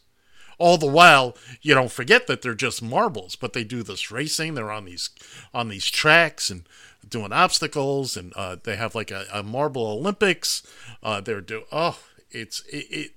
[0.60, 4.54] All the while, you don't forget that they're just marbles, but they do this racing.
[4.54, 5.10] They're on these
[5.54, 6.68] on these tracks and
[7.08, 10.62] doing obstacles, and uh, they have like a, a marble Olympics.
[11.02, 11.98] Uh, they're do oh,
[12.30, 13.12] it's it, it.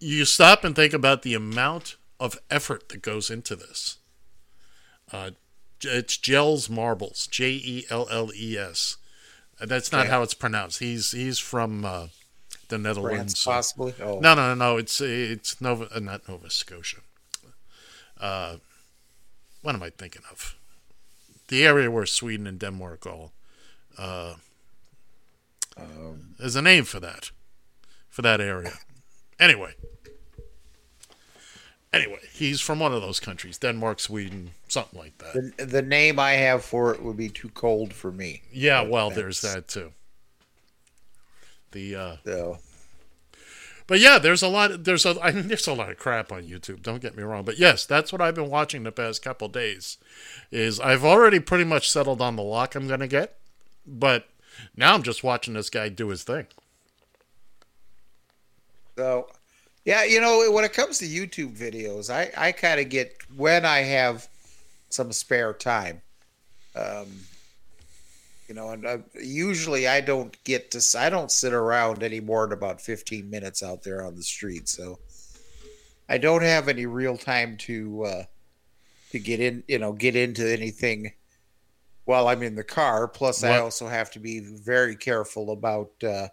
[0.00, 3.98] You stop and think about the amount of effort that goes into this.
[5.12, 5.30] Uh,
[5.82, 8.96] it's Jelle's Marbles, J E L L E S.
[9.60, 10.10] That's not Okay.
[10.10, 10.80] how it's pronounced.
[10.80, 12.06] He's he's from uh,
[12.68, 13.42] the Netherlands.
[13.42, 13.94] France, possibly.
[14.00, 14.76] Oh, No, no, no, no.
[14.76, 16.98] It's it's Nova, uh, not Nova Scotia.
[18.20, 18.56] Uh,
[19.62, 20.56] what am I thinking of?
[21.48, 23.32] The area where Sweden and Denmark all.
[23.98, 24.34] Uh,
[26.38, 27.30] there's a name for that,
[28.08, 28.74] for that area.
[29.40, 29.74] Anyway.
[31.92, 35.54] Anyway, he's from one of those countries, Denmark, Sweden, something like that.
[35.56, 38.42] the, the name I have for it would be too cold for me.
[38.52, 39.92] Yeah, well, there's that too.
[41.74, 42.58] The uh, So,
[43.86, 44.84] But yeah, there's a lot.
[44.84, 45.20] There's a.
[45.20, 46.82] I mean, there's a lot of crap on YouTube.
[46.82, 47.44] Don't get me wrong.
[47.44, 49.98] But yes, that's what I've been watching the past couple days.
[50.50, 53.36] Is I've already pretty much settled on the lock I'm gonna get,
[53.86, 54.28] but
[54.76, 56.46] now I'm just watching this guy do his thing.
[58.96, 59.28] so
[59.84, 63.64] yeah, you know, when it comes to YouTube videos, I I kind of get when
[63.66, 64.28] I have
[64.88, 66.00] some spare time.
[66.76, 67.08] Um,
[68.48, 70.98] you know, and uh, usually I don't get to.
[70.98, 74.68] I don't sit around any more than about fifteen minutes out there on the street,
[74.68, 74.98] so
[76.08, 78.22] I don't have any real time to uh,
[79.12, 79.64] to get in.
[79.66, 81.12] You know, get into anything
[82.04, 83.08] while I'm in the car.
[83.08, 85.92] Plus, I also have to be very careful about.
[86.02, 86.28] Uh,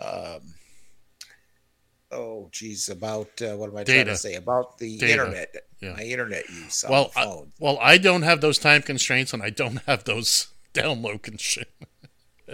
[0.00, 0.54] um,
[2.10, 5.12] oh, geez, about uh, what am I trying to say about the Data.
[5.12, 5.54] internet?
[5.80, 5.92] Yeah.
[5.92, 9.42] My internet use on well, the I, well, I don't have those time constraints, and
[9.42, 11.72] I don't have those download constraints.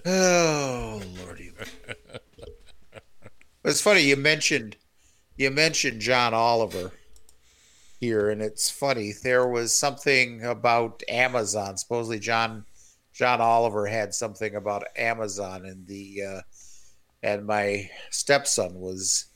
[0.05, 1.53] Oh lordy!
[3.65, 4.77] it's funny you mentioned
[5.37, 6.91] you mentioned John Oliver
[8.01, 11.77] here, and it's funny there was something about Amazon.
[11.77, 12.65] Supposedly John
[13.13, 16.41] John Oliver had something about Amazon, and the uh,
[17.23, 19.27] and my stepson was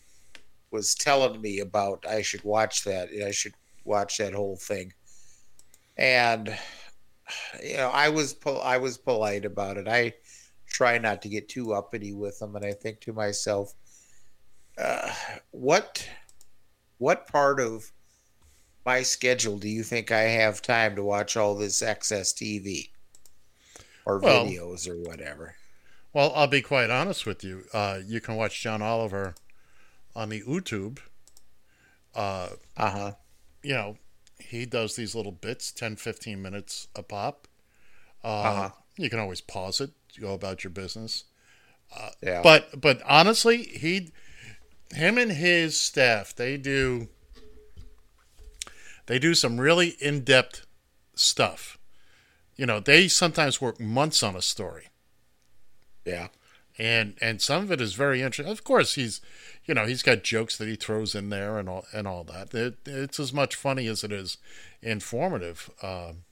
[0.71, 3.11] was telling me about I should watch that.
[3.25, 4.93] I should watch that whole thing,
[5.97, 6.59] and
[7.63, 9.89] you know I was pol- I was polite about it.
[9.89, 10.15] I
[10.67, 13.73] try not to get too uppity with them and i think to myself
[14.77, 15.11] uh,
[15.51, 16.07] what
[16.99, 17.91] what part of
[18.85, 22.91] my schedule do you think i have time to watch all this excess tv
[24.05, 25.55] or Well- videos or whatever
[26.13, 27.65] Well, I'll be quite honest with you.
[27.73, 29.35] Uh, you can watch John Oliver
[30.17, 30.99] on the YouTube.
[32.15, 33.13] Uh, uh-huh
[33.63, 33.97] you know,
[34.49, 37.47] he does these little bits, 10, 15 minutes a pop.
[38.25, 38.71] Uh, Uh-huh.
[38.97, 41.25] You can always pause it, go about your business.
[42.23, 44.11] yeah But but honestly, he,
[44.93, 47.09] him and his staff, they do,
[49.07, 50.67] they do some really in depth
[51.15, 51.79] stuff.
[52.57, 54.89] You know, they sometimes work months on a story
[56.05, 56.29] yeah
[56.79, 58.51] and and some of it is very interesting.
[58.51, 59.21] Of course, he's
[59.65, 62.55] you know he's got jokes that he throws in there and all and all that.
[62.55, 64.39] It, it's as much funny as it is
[64.81, 65.71] informative.
[65.83, 66.25] Um,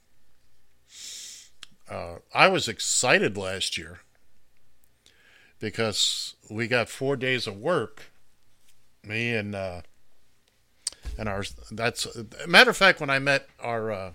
[1.89, 3.99] uh, I was excited last year
[5.59, 8.11] because we got four days of work.
[9.03, 9.81] Me and uh,
[11.17, 12.07] and our that's
[12.47, 14.11] matter of fact when I met our uh,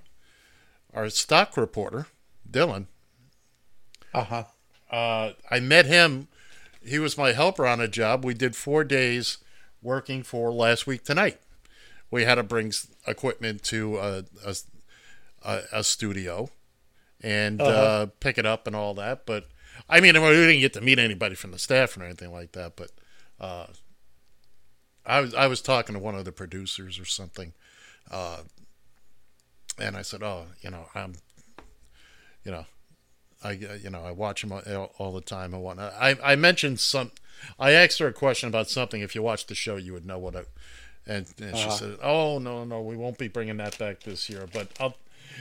[0.95, 2.07] our stock reporter
[2.51, 2.87] Dylan.
[4.15, 4.45] uh-huh
[4.93, 6.29] Uh, I met him.
[6.85, 8.25] He was my helper on a job.
[8.25, 9.39] We did four days
[9.81, 11.41] working for last week tonight.
[12.11, 12.73] We had to bring
[13.07, 14.57] equipment to a, a,
[15.45, 16.51] a, a studio
[17.23, 19.25] and uh pick it up and all that.
[19.25, 19.49] But
[19.89, 22.77] I mean, we didn't get to meet anybody from the staff or anything like that.
[22.77, 22.91] But
[23.41, 23.67] uh,
[25.07, 27.53] I was I was talking to one of the producers or something,
[28.11, 28.39] uh,
[29.79, 31.15] and I said, "Oh, you know, I'm,
[32.45, 32.67] you know,
[33.45, 35.93] I uh, you know I watch him all, all the time and whatnot.
[35.99, 37.11] I I mentioned some.
[37.59, 39.01] I asked her a question about something.
[39.01, 40.45] If you watch the show, you would know what I.
[41.05, 41.77] And, and she Uh-huh.
[41.77, 44.95] said, "Oh no, no, we won't be bringing that back this year." But I'll,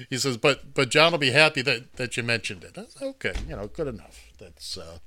[0.10, 3.34] he says, "But but John will be happy that that you mentioned it." Said, okay,
[3.48, 4.20] you know, good enough.
[4.40, 4.98] That's uh,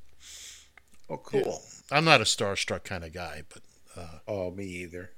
[1.11, 1.61] Oh, cool.
[1.91, 3.63] I'm not a starstruck kind of guy, but
[4.27, 5.11] Oh, me either.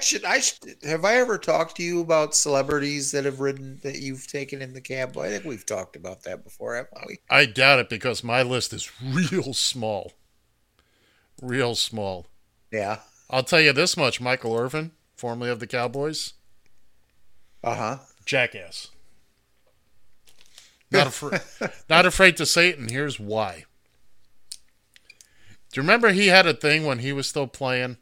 [0.00, 3.96] Should I should, have I ever talked to you about celebrities that have ridden that
[4.00, 5.16] you've taken in the cab?
[5.18, 7.18] I think we've talked about that before, haven't we?
[7.30, 10.12] I doubt it because my list is real small,
[11.42, 12.26] real small.
[12.72, 13.00] Yeah.
[13.30, 16.32] I'll tell you this much: Michael Irvin, formerly of the Cowboys,
[17.62, 17.98] Uh huh.
[18.24, 18.88] jackass.
[20.90, 21.40] Not afraid,
[21.90, 23.64] not afraid to say it, and here's why.
[25.72, 27.96] Do you remember he had a thing when he was still playing?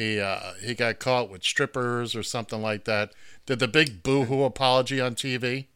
[0.00, 3.12] He uh, he got caught with strippers or something like that.
[3.44, 5.66] Did the big boo-hoo apology on TV?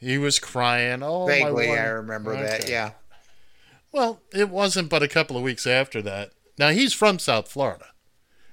[0.00, 1.02] He was crying.
[1.02, 2.70] Oh, Vaguely, one-" I remember that.
[2.70, 2.92] Yeah.
[3.92, 6.30] Well, it wasn't but a couple of weeks after that.
[6.58, 7.88] Now he's from South Florida.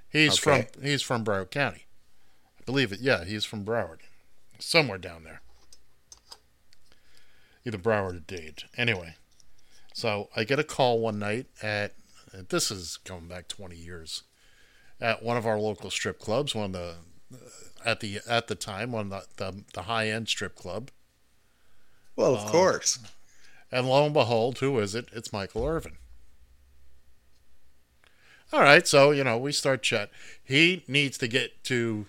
[0.09, 0.67] He's Okay.
[0.73, 1.85] from he's from Broward County.
[2.59, 2.99] I believe it.
[2.99, 3.99] Yeah, he's from Broward,
[4.59, 5.41] somewhere down there.
[7.65, 8.63] Either Broward or Dade.
[8.75, 9.15] Anyway,
[9.93, 11.93] so I get a call one night at
[12.49, 14.23] this is going back twenty years
[15.03, 16.55] at one of our local strip clubs.
[16.55, 16.95] One of the
[17.85, 20.89] at the at the time one of the the, the high end strip club.
[22.15, 22.99] Well, of course.
[23.71, 25.09] And lo and behold, who is it?
[25.11, 25.97] It's Michael Irvin.
[28.53, 30.11] All right, so you know we start chat.
[30.43, 32.05] He needs to get to,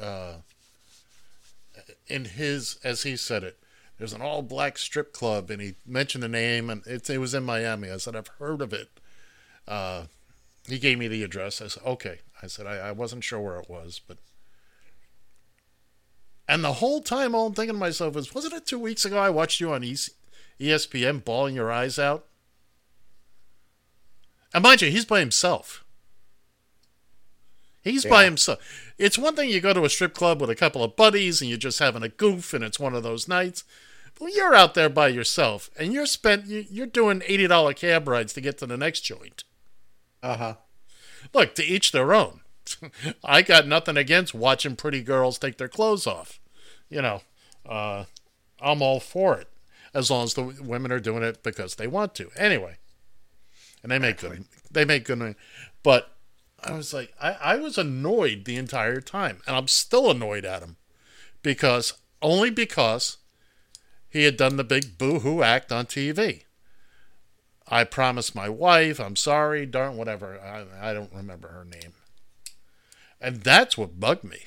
[0.00, 0.36] uh,
[2.06, 3.58] in his as he said it.
[3.98, 7.34] There's an all black strip club, and he mentioned the name, and it, it was
[7.34, 7.90] in Miami.
[7.90, 8.88] I said I've heard of it.
[9.68, 10.04] Uh,
[10.66, 11.60] he gave me the address.
[11.62, 12.18] I said okay.
[12.42, 14.18] I said I, I wasn't sure where it was, but.
[16.48, 19.18] And the whole time, all I'm thinking to myself is, wasn't it two weeks ago
[19.18, 22.26] I watched you on ESPN bawling your eyes out?
[24.54, 25.84] And mind you, he's by himself.
[27.82, 28.58] He's by himself.
[28.98, 31.48] It's one thing you go to a strip club with a couple of buddies and
[31.48, 33.62] you're just having a goof and it's one of those nights.
[34.18, 38.32] But you're out there by yourself and you're spent you're doing eighty dollar cab rides
[38.32, 39.44] to get to the next joint.
[40.22, 40.54] Uh huh.
[41.32, 42.40] Look, to each their own.
[43.24, 46.40] I got nothing against watching pretty girls take their clothes off.
[46.88, 47.22] You know,
[47.68, 48.04] uh,
[48.60, 49.48] I'm all for it
[49.94, 52.30] as long as the women are doing it because they want to.
[52.36, 52.76] Anyway,
[53.82, 54.44] and they make good.
[54.70, 55.36] They make good.
[55.82, 56.12] But
[56.62, 60.62] I was like, I, I was annoyed the entire time, and I'm still annoyed at
[60.62, 60.76] him
[61.42, 63.18] because only because
[64.08, 66.42] he had done the big boo-hoo act on TV.
[67.68, 70.38] I promised my wife, I'm sorry, darn, whatever.
[70.40, 71.94] I, I don't remember her name.
[73.20, 74.38] And that's what bugged me.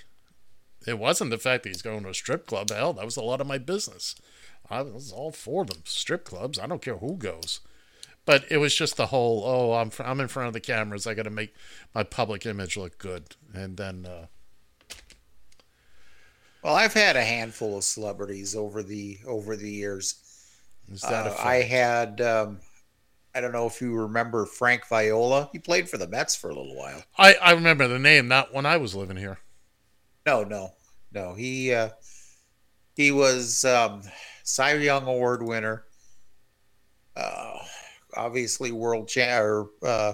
[0.88, 2.70] It wasn't the fact that he's going to a strip club.
[2.70, 4.15] Hell, that was a lot of my business.
[4.70, 5.82] I was all for them.
[5.86, 7.59] Strip clubs, I don't care who goes.
[8.26, 11.07] But it was just the whole, oh, I'm, I'm in front of the cameras.
[11.07, 11.53] I got to make
[11.95, 13.36] my public image look good.
[13.53, 14.28] And then, uh,
[16.61, 20.15] Well, I've had a handful of celebrities over the over the years.
[20.91, 21.45] is that a Uh, fact?
[21.45, 22.22] I had.
[22.22, 22.59] Um,
[23.34, 25.50] I don't know if you remember Frank Viola.
[25.52, 27.04] He played for the Mets for a little while.
[27.18, 29.38] I, I remember the name, not when I was living here.
[30.26, 30.74] No, no,
[31.14, 31.36] no.
[31.36, 31.90] He uh,
[32.96, 34.02] he was um,
[34.44, 35.84] Cy Young Award winner.
[37.16, 37.60] Uh,
[38.16, 40.14] obviously, world champ or uh,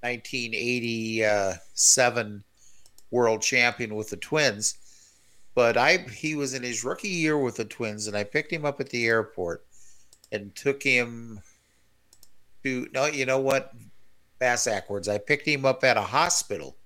[0.00, 2.44] 1987
[3.10, 4.76] world champion with the Twins.
[5.54, 8.64] But I he was in his rookie year with the Twins, and I picked him
[8.64, 9.66] up at the airport
[10.30, 11.40] and took him
[12.84, 12.90] to.
[12.92, 13.72] No, you know what?
[14.38, 15.08] Bass backwards.
[15.08, 16.76] I picked him up at a hospital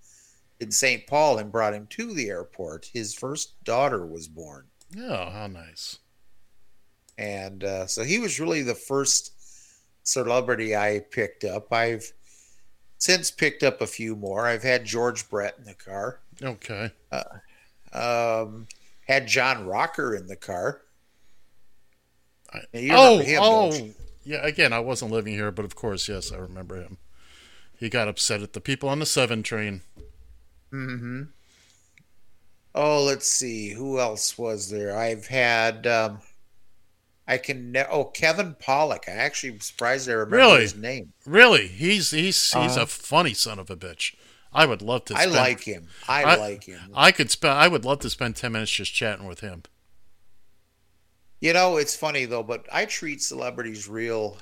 [0.60, 1.06] in St.
[1.06, 2.88] Paul and brought him to the airport.
[2.92, 4.66] His first daughter was born.
[4.98, 5.98] Oh, how nice.
[7.18, 9.32] And uh, so he was really the first
[10.02, 11.72] celebrity I picked up.
[11.72, 12.10] I've
[12.98, 14.46] since picked up a few more.
[14.46, 16.90] I've had George Brett in the car, Okay.
[17.92, 18.66] um,
[19.06, 20.82] had John Rocker in the car.
[22.52, 23.70] I- oh, him, oh?
[24.24, 24.44] Yeah.
[24.46, 26.98] Again, I wasn't living here, but of course, yes, I remember him.
[27.78, 29.82] He got upset at the people on the seven train.
[30.72, 31.22] Mm-hmm.
[32.74, 33.70] Oh, let's see.
[33.70, 34.96] Who else was there?
[34.96, 35.86] I've had.
[35.86, 36.20] Um,
[37.28, 37.72] I can.
[37.72, 39.08] Ne- oh, Kevin Pollak.
[39.08, 40.60] I actually am surprised I remember Really?
[40.62, 41.12] his name.
[41.26, 42.82] Really, he's he's he's Uh-huh.
[42.82, 44.14] a funny son of a bitch.
[44.54, 45.14] I would love to.
[45.16, 45.88] I like him.
[46.08, 46.80] I, I- like him.
[46.94, 47.54] I could spend.
[47.54, 49.64] I would love to spend ten minutes just chatting with him.
[51.42, 54.38] You know, it's funny though, but I treat celebrities real,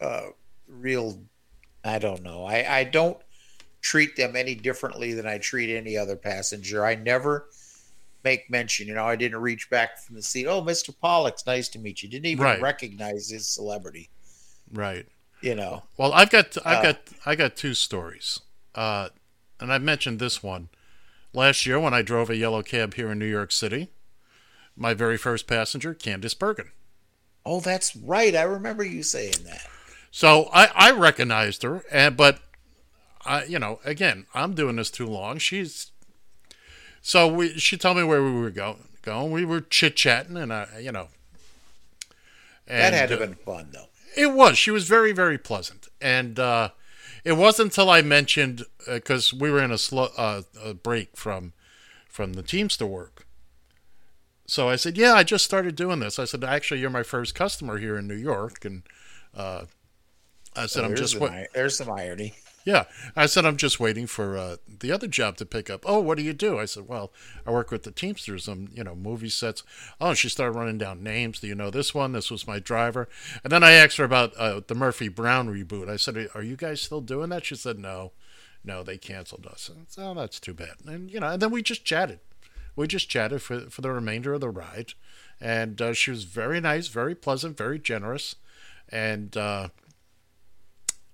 [0.00, 0.28] uh,
[0.66, 1.20] real.
[1.84, 2.44] I don't know.
[2.44, 3.18] I I don't
[3.82, 6.86] treat them any differently than I treat any other passenger.
[6.86, 7.50] I never
[8.24, 8.88] make mention.
[8.88, 10.46] You know, I didn't reach back from the seat.
[10.46, 10.98] Oh, Mr.
[10.98, 12.08] Pollak's nice to meet you.
[12.08, 12.62] Didn't even Right.
[12.62, 14.08] recognize his celebrity.
[14.72, 15.06] Right.
[15.42, 18.40] You know, Well, I've got I've Uh, got I got two stories,
[18.74, 19.10] uh,
[19.60, 20.70] and I mentioned this one
[21.34, 23.90] last year when I drove a yellow cab here in New York City.
[24.78, 26.70] My very first passenger, Candice Bergen.
[27.44, 28.34] oh, that's right.
[28.36, 29.66] I remember you saying that.
[30.10, 32.38] So I, I recognized her, and but
[33.26, 35.38] I you know again I'm doing this too long.
[35.38, 35.90] She's
[37.02, 39.32] so we she told me where we were go, going.
[39.32, 41.08] We were chit chatting, and I you know.
[42.66, 43.86] That had to uh, have been fun, though.
[44.16, 44.58] It was.
[44.58, 46.70] She was very, very pleasant, and uh,
[47.24, 51.54] it wasn't until I mentioned because we were in a slow uh, a break from
[52.08, 53.26] from the Teamster work.
[54.48, 57.34] So I said, "Yeah, I just started doing this." I said, "Actually, you're my first
[57.34, 58.82] customer here in New York," and
[59.36, 59.66] uh,
[60.56, 62.32] I said, "I'm just waiting." wa- there's some irony.
[62.64, 62.84] yeah."
[63.14, 66.16] I said, "I'm just waiting for uh, the other job to pick up." Oh, what
[66.16, 66.58] do you do?
[66.58, 67.12] I said, "Well,
[67.46, 69.62] I work with the Teamsters on you know movie sets."
[70.00, 71.40] Oh, she started running down names.
[71.40, 72.12] Do you know this one?
[72.12, 73.06] This was my driver.
[73.44, 75.90] And then I asked her about uh, the Murphy Brown reboot.
[75.90, 78.12] I said, "Are you guys still doing that?" She said, "No,
[78.64, 80.76] no, they canceled us." Said, oh, that's too bad.
[80.86, 82.20] And you know, and then we just chatted.
[82.78, 84.92] We just chatted for for the remainder of the ride,
[85.40, 88.36] and uh, she was very nice, very pleasant, very generous,
[88.88, 89.36] and.
[89.36, 89.68] Uh,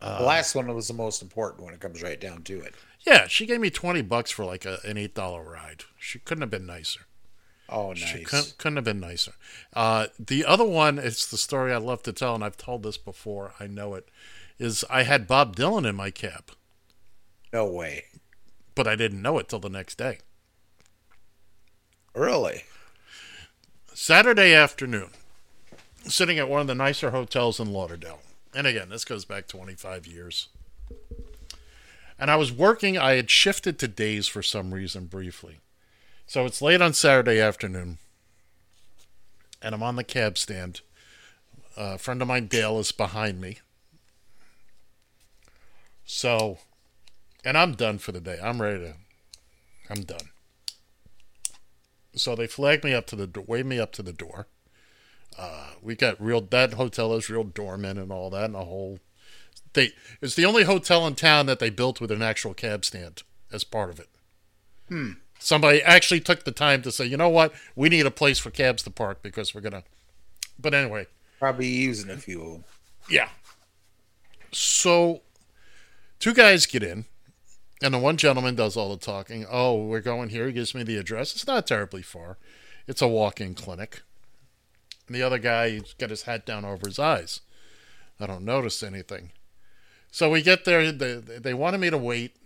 [0.01, 2.75] the last one was the most important when it comes right down to it.
[3.07, 5.85] Yeah, she gave me twenty bucks for like a, an eight dollar ride.
[5.99, 7.01] She couldn't have been nicer.
[7.71, 8.27] Oh, She nice.
[8.29, 9.33] couldn't, couldn't have been nicer.
[9.73, 12.99] Uh, the other one, it's the story I love to tell, and I've told this
[12.99, 13.55] before.
[13.59, 14.07] I know it.
[14.59, 16.51] Is I had Bob Dylan in my cab,
[17.55, 18.05] No way.
[18.75, 20.19] but I didn't know it till the next day.
[22.15, 22.62] Really?
[23.93, 25.11] Saturday afternoon,
[26.05, 28.21] sitting at one of the nicer hotels in Lauderdale.
[28.55, 30.49] And again, this goes back 25 years.
[32.19, 35.61] And I was working, I had shifted to days for some reason briefly.
[36.27, 37.99] So it's late on Saturday afternoon.
[39.61, 40.83] And I'm on the cab stand.
[41.77, 43.59] a friend of mine, Dale, is behind me.
[46.05, 46.59] So,
[47.45, 48.39] and I'm done for the day.
[48.41, 48.95] I'm ready to,
[49.91, 50.31] I'm done.
[52.17, 54.47] So they flagged me up to the do- waved me up to the door.
[55.39, 59.01] Uh, we got real that hotel is real doormen and all that and a whole.
[59.73, 59.91] They
[60.23, 63.65] it's the only hotel in town that they built with an actual cab stand as
[63.65, 64.09] part of it.
[64.89, 65.12] Hmm.
[65.41, 68.51] Somebody actually took the time to say, you know what, we need a place for
[68.51, 69.83] cabs to park because we're gonna.
[70.59, 71.07] But anyway,
[71.41, 72.65] Probably using a few of them.
[73.11, 73.29] yeah.
[74.53, 75.23] So,
[76.21, 77.07] two guys get in,
[77.85, 79.47] and the one gentleman does all the talking.
[79.51, 80.47] Oh, we're going here.
[80.47, 81.35] He gives me the address.
[81.35, 82.39] It's not terribly far.
[82.89, 84.03] It's a walk-in clinic.
[85.07, 87.41] And the other guy, he's got his hat down over his eyes.
[88.18, 89.32] I don't notice anything.
[90.11, 90.93] So we get there.
[90.93, 92.37] They, they wanted me to wait.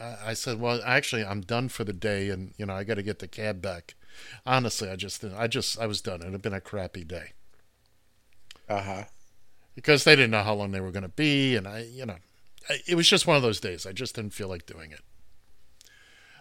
[0.00, 2.94] I I said, "Well, actually, I'm done for the day, and you know, I got
[2.94, 3.94] to get the cab back."
[4.46, 6.22] Honestly, I just, I just, I was done.
[6.22, 7.32] It had been a crappy day
[8.68, 9.04] Uh huh.
[9.74, 12.16] because they didn't know how long they were going to be, and I, you know,
[12.86, 13.86] it was just one of those days.
[13.86, 15.00] I just didn't feel like doing it.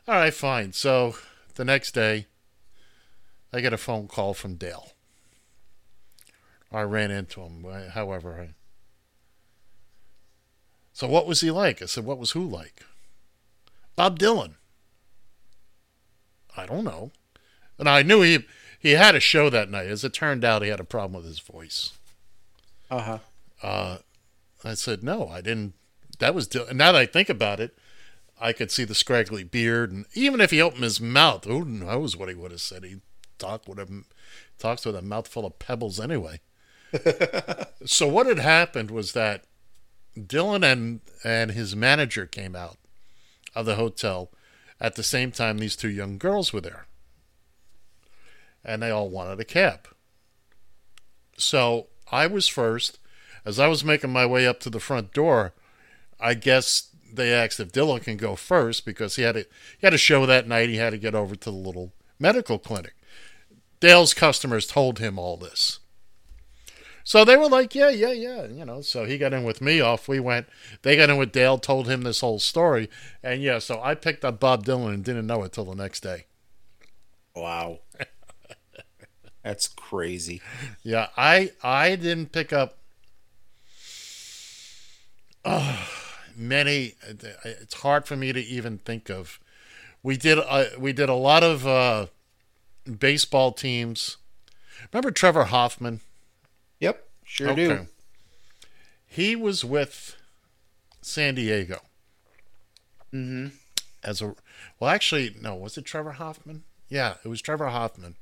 [0.07, 0.71] All right, fine.
[0.73, 1.15] So
[1.55, 2.27] the next day,
[3.51, 4.91] I get a phone call from Dale.
[6.71, 8.39] I ran into him, however.
[8.39, 8.49] I...
[10.93, 11.81] So what was he like?
[11.81, 12.83] I said, what was who like?
[13.95, 14.55] Bob Dylan.
[16.57, 17.11] I don't know.
[17.77, 18.45] And I knew he
[18.79, 19.87] he had a show that night.
[19.87, 21.93] As it turned out, he had a problem with his voice.
[22.89, 23.19] Uh huh.
[23.61, 23.97] Uh,
[24.63, 25.73] I said, no, I didn't.
[26.19, 26.73] That was Dylan.
[26.73, 27.77] Now that I think about it,
[28.39, 32.17] I could see the scraggly beard, and even if he opened his mouth, who knows
[32.17, 32.83] what he would have said?
[32.83, 32.97] He
[33.37, 34.03] talked with a
[34.59, 36.39] talks with a mouthful of pebbles anyway.
[37.85, 39.45] so what had happened was that
[40.17, 42.77] Dylan and and his manager came out
[43.53, 44.31] of the hotel
[44.79, 46.87] at the same time these two young girls were there,
[48.63, 49.87] and they all wanted a cab.
[51.37, 52.99] So I was first.
[53.45, 55.53] As I was making my way up to the front door,
[56.19, 59.39] I guess they asked if Dylan can go first because he had a
[59.79, 60.69] he had a show that night.
[60.69, 62.95] He had to get over to the little medical clinic.
[63.79, 65.79] Dale's customers told him all this.
[67.03, 68.81] So they were like, yeah, yeah, yeah, you know.
[68.81, 69.79] So he got in with me.
[69.79, 70.47] Off we went.
[70.81, 71.59] They got in with Dale.
[71.59, 72.89] Told him this whole story,
[73.21, 73.59] and yeah.
[73.59, 76.25] So I picked up Bob Dylan and didn't know it till the next day.
[77.35, 77.79] Wow.
[79.43, 80.41] That's crazy.
[80.81, 82.79] Yeah, I I didn't pick up
[85.45, 85.87] oh,
[86.35, 86.95] many.
[87.43, 89.39] It's hard for me to even think of.
[90.03, 92.07] We did uh, we did a lot of uh,
[92.99, 94.17] baseball teams.
[94.91, 96.01] Remember Trevor Hoffman?
[96.79, 97.07] Yep.
[97.23, 97.87] Sure do.
[99.07, 100.15] He was with
[101.01, 101.81] San Diego
[103.13, 103.55] Mm-hmm.
[104.03, 104.35] as a
[104.79, 104.89] well.
[104.91, 105.55] Actually, no.
[105.55, 106.63] Was it Trevor Hoffman?
[106.89, 108.15] Yeah, it was Trevor Hoffman.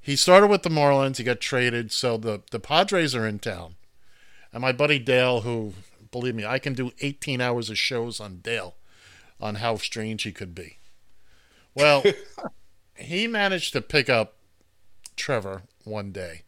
[0.00, 1.18] He started with the Marlins.
[1.18, 3.76] He got traded, so the the Padres are in town,
[4.52, 5.74] and my buddy Dale, who
[6.10, 8.74] believe me, I can do 18 hours of shows on Dale,
[9.40, 10.78] on how strange he could be.
[11.74, 12.02] Well,
[12.94, 14.34] he managed to pick up
[15.16, 16.42] Trevor one day.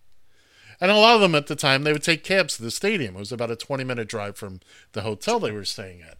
[0.80, 3.14] And a lot of them at the time, they would take cabs to the stadium.
[3.14, 4.60] It was about a 20 minute drive from
[4.92, 6.16] the hotel they were staying at.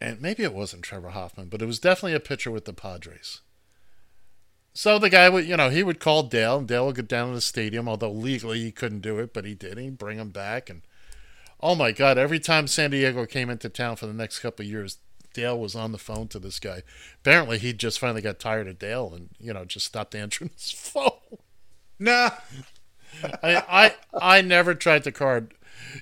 [0.00, 3.40] And maybe it wasn't Trevor Hoffman, but it was definitely a pitcher with the Padres.
[4.78, 7.30] So the guy would, you know, he would call Dale, and Dale would get down
[7.30, 9.76] to the stadium, although legally he couldn't do it, but he did.
[9.76, 10.70] He'd bring him back.
[10.70, 10.82] And
[11.60, 14.70] oh my God, every time San Diego came into town for the next couple of
[14.70, 14.98] years,
[15.34, 16.84] Dale was on the phone to this guy.
[17.16, 20.70] Apparently, he just finally got tired of Dale and, you know, just stopped answering his
[20.70, 21.10] phone.
[21.98, 22.30] Nah.
[23.42, 23.94] I, I
[24.36, 25.54] I never tried to card.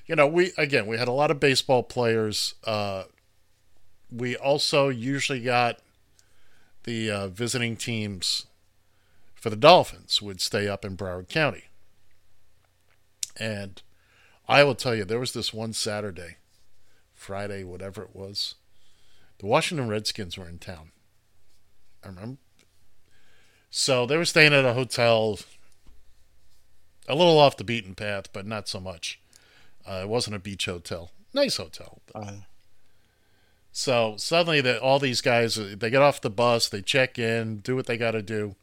[0.05, 2.53] You know, we again we had a lot of baseball players.
[2.63, 3.05] Uh,
[4.11, 5.79] we also usually got
[6.83, 8.45] the uh, visiting teams
[9.47, 11.63] for the Dolphins would stay up in Broward County,
[13.39, 13.81] and
[14.45, 16.35] I will tell you there was this one Saturday,
[17.13, 18.55] Friday, whatever it was,
[19.37, 20.91] the Washington Redskins were in town.
[22.03, 22.39] I remember.
[23.69, 25.39] So they were staying at a hotel
[27.07, 29.21] a little off the beaten path, but not so much.
[29.87, 31.11] Uh, it wasn't a beach hotel.
[31.33, 32.01] Nice hotel.
[33.71, 37.77] So suddenly, the, all these guys they get off the bus, they check in, do
[37.77, 38.57] what they got to do,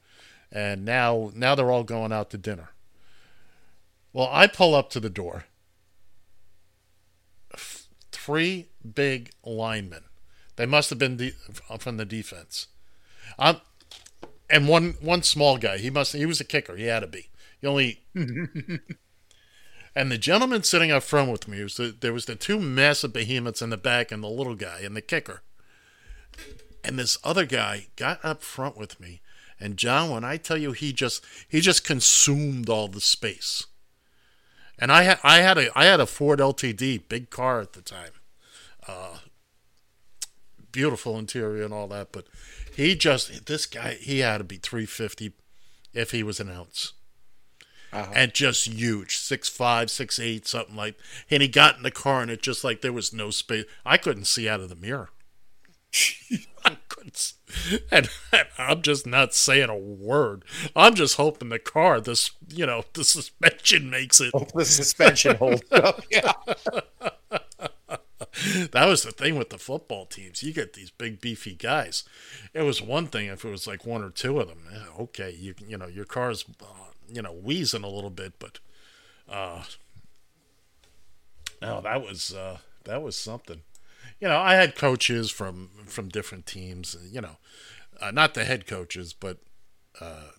[0.54, 2.70] and now now they're all going out to dinner.
[4.12, 5.46] Well, I pull up to the door.
[8.12, 10.04] Three big linemen.
[10.56, 11.34] They must have been de-
[11.78, 12.68] from the defense.
[13.38, 13.60] Um,
[14.48, 15.78] and one one small guy.
[15.78, 16.12] He must.
[16.12, 16.76] He was a kicker.
[16.76, 17.28] He had to be.
[17.60, 18.02] He only.
[18.14, 23.12] and the gentleman sitting up front with me was the, there was the two massive
[23.12, 25.42] behemoths in the back and the little guy and the kicker.
[26.84, 29.22] And this other guy got up front with me,
[29.60, 33.66] and John, when I tell you he just he just consumed all the space.
[34.78, 37.82] And I had I had a I had a Ford LTD, big car at the
[37.82, 38.12] time,
[38.88, 39.18] uh,
[40.72, 42.26] beautiful interior and all that, but
[42.74, 45.32] he just this guy he had to be 350
[45.92, 46.92] if he was an ounce.
[48.12, 50.96] And just huge six five six eight something like
[51.30, 53.66] and he got in the car and it just like there was no space.
[53.86, 55.10] I couldn't see out of the mirror
[56.64, 57.32] i couldn't
[57.90, 62.66] and, and i'm just not saying a word i'm just hoping the car this you
[62.66, 66.02] know the suspension makes it The suspension holds up.
[66.10, 66.32] Yeah.
[68.72, 70.42] that was the thing with the football teams.
[70.42, 72.04] You get these big beefy guys.
[72.52, 74.58] It was one thing if it was like one or two of them.
[74.72, 78.58] Yeah, okay, you you know your car's uh, you know wheezing a little bit, but
[79.28, 79.62] uh,
[81.62, 83.60] no, that was uh, that was something.
[84.24, 86.96] You know, I had coaches from from different teams.
[87.12, 87.36] You know,
[88.00, 89.36] uh, not the head coaches, but
[90.00, 90.30] uh,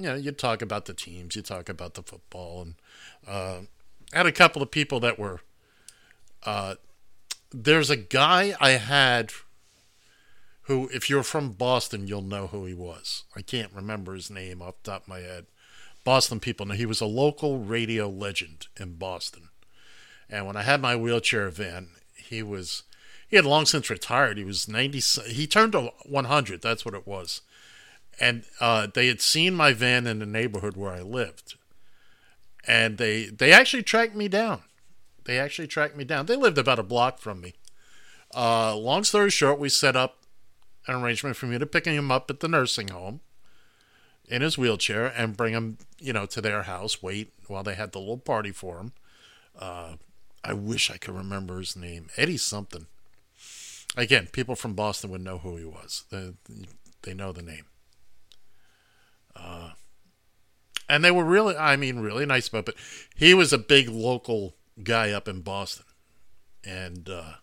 [0.00, 2.74] you know, you talk about the teams, you talk about the football, and
[3.24, 3.60] uh,
[4.12, 5.42] had a couple of people that were
[7.52, 9.30] there's a guy I had
[10.62, 13.22] who, if you're from Boston, you'll know who he was.
[13.36, 15.46] I can't remember his name off the top of my head.
[16.02, 19.50] Boston people know he was a local radio legend in Boston.
[20.28, 22.82] And when I had my wheelchair van, he was
[23.34, 24.38] he had long since retired.
[24.38, 27.40] He was 90 he turned to 100, that's what it was.
[28.20, 31.56] And uh, they had seen my van in the neighborhood where I lived.
[32.64, 34.62] And they they actually tracked me down.
[35.24, 36.26] They actually tracked me down.
[36.26, 37.54] They lived about a block from me.
[38.32, 40.18] Uh, long story short, we set up
[40.86, 43.20] an arrangement for me to pick him up at the nursing home
[44.28, 47.02] in his wheelchair and bring him, you know, to their house.
[47.02, 48.92] Wait while they had the little party for him.
[49.58, 49.94] Uh,
[50.44, 52.10] I wish I could remember his name.
[52.16, 52.86] Eddie something.
[53.96, 56.04] Again, people from Boston would know who he was.
[56.10, 56.32] They,
[57.02, 57.66] they know the name.
[59.36, 59.70] Uh,
[60.88, 62.66] and they were really, I mean, really nice about it.
[62.66, 62.74] But
[63.14, 65.86] he was a big local guy up in Boston.
[66.64, 67.34] And uh,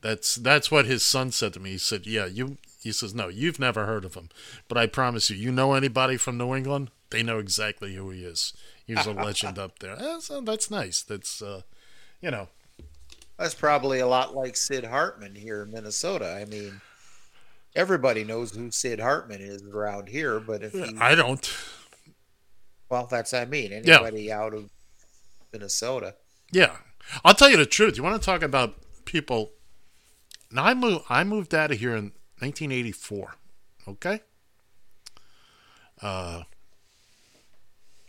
[0.00, 1.70] that's that's what his son said to me.
[1.70, 4.28] He said, "Yeah, you." He says, "No, you've never heard of him,
[4.68, 8.22] but I promise you, you know anybody from New England, they know exactly who he
[8.22, 8.52] is.
[8.86, 9.96] He was a legend up there.
[10.20, 11.02] So that's nice.
[11.02, 11.62] That's uh,
[12.20, 12.48] you know,
[13.38, 16.32] That's probably a lot like Sid Hartman here in Minnesota.
[16.40, 16.80] I mean,
[17.76, 21.48] everybody knows who Sid Hartman is around here, but if you, I don't.
[22.90, 23.72] well, that's what I mean.
[23.72, 24.70] Anybody out of
[25.52, 26.16] Minnesota.
[26.50, 26.76] Yeah,
[27.24, 27.96] I'll tell you the truth.
[27.96, 28.74] You want to talk about
[29.04, 29.50] people?
[30.50, 31.04] Now I moved.
[31.08, 33.36] I moved out of here in 1984.
[33.86, 34.20] Okay.
[36.02, 36.42] Uh,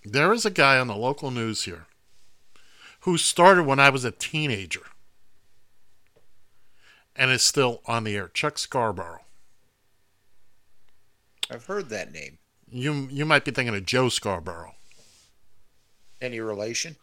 [0.03, 1.85] there is a guy on the local news here
[3.01, 4.81] who started when I was a teenager
[7.19, 8.29] and is still on the air.
[8.29, 9.19] Chuck Scarborough.
[11.51, 12.37] I've heard that name.
[12.71, 14.75] You you might be thinking of Joe Scarborough.
[16.21, 16.95] Any relation?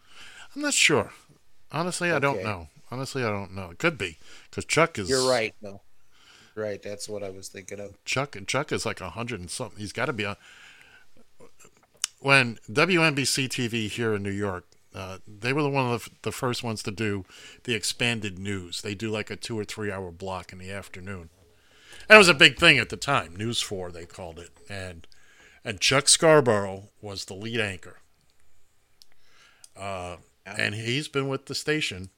[0.55, 1.13] I'm not sure.
[1.71, 2.69] Honestly, I don't know.
[2.91, 3.71] Honestly, I don't know.
[3.71, 5.11] It could be because Chuck is.
[5.11, 5.55] You're right.
[5.61, 5.83] No.
[6.55, 6.83] Right.
[6.83, 8.03] That's what I was thinking of.
[8.05, 9.79] Chuck and Chuck is like a hundred and something.
[9.79, 10.37] He's got to be on.
[12.21, 14.65] When WNBC TV here in New York,
[14.97, 17.25] uh, they were the one of the, the first ones to do
[17.65, 18.81] the expanded news.
[18.81, 21.29] They do like a two or three hour block in the afternoon,
[22.09, 23.37] and it was a big thing at the time.
[23.37, 25.07] News Four they called it, and
[25.65, 27.99] and Chuck Scarborough was the lead anchor.
[29.77, 30.17] Uh,
[30.47, 32.11] and he's been with the station.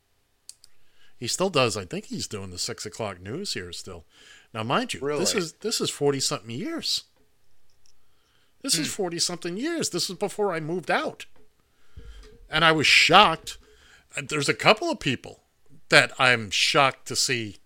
[1.16, 1.76] He still does.
[1.76, 4.04] I think he's doing the six o'clock news here still.
[4.54, 7.04] Now, mind you, this is this is forty something years.
[8.62, 9.90] This is forty something years.
[9.90, 11.26] This is before I moved out,
[12.50, 13.58] and I was shocked.
[14.22, 15.40] There's a couple of people
[15.88, 17.56] that I'm shocked to see.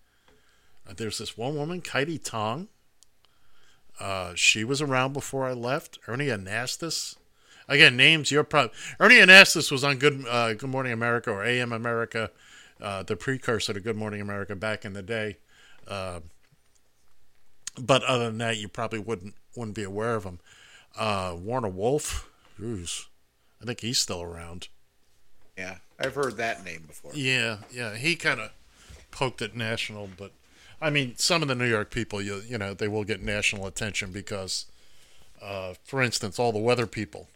[0.88, 2.68] Uh, There's this one woman, Kaity Tong.
[4.00, 5.98] Uh, she was around before I left.
[6.08, 7.16] Ernie Anastos.
[7.68, 11.72] Again, names you're probably Ernie Anastos was on Good uh, Good Morning America or AM
[11.72, 12.30] America,
[12.80, 15.36] uh, the precursor to Good Morning America back in the day.
[15.86, 16.20] Uh,
[17.80, 20.40] but other than that, you probably wouldn't wouldn't be aware of him.
[20.96, 22.28] Uh, Warner Wolf,
[22.60, 23.06] Jeez.
[23.60, 24.68] I think he's still around.
[25.62, 27.12] Yeah, I've heard that name before.
[27.14, 28.50] Yeah, yeah, he kind of
[29.12, 30.32] poked at national, but
[30.80, 33.66] I mean, some of the New York people, you you know, they will get national
[33.68, 34.66] attention because,
[35.40, 37.28] uh, for instance, all the weather people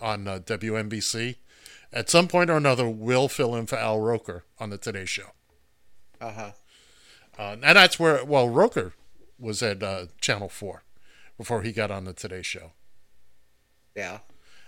[0.00, 1.36] on uh, WNBC,
[1.92, 5.32] at some point or another, will fill in for Al Roker on the Today Show,
[6.22, 6.50] Uh huh.
[7.38, 8.94] uh, and that's where well, Roker
[9.38, 10.82] was at uh, Channel Four
[11.36, 12.72] before he got on the Today Show.
[13.94, 14.20] Yeah.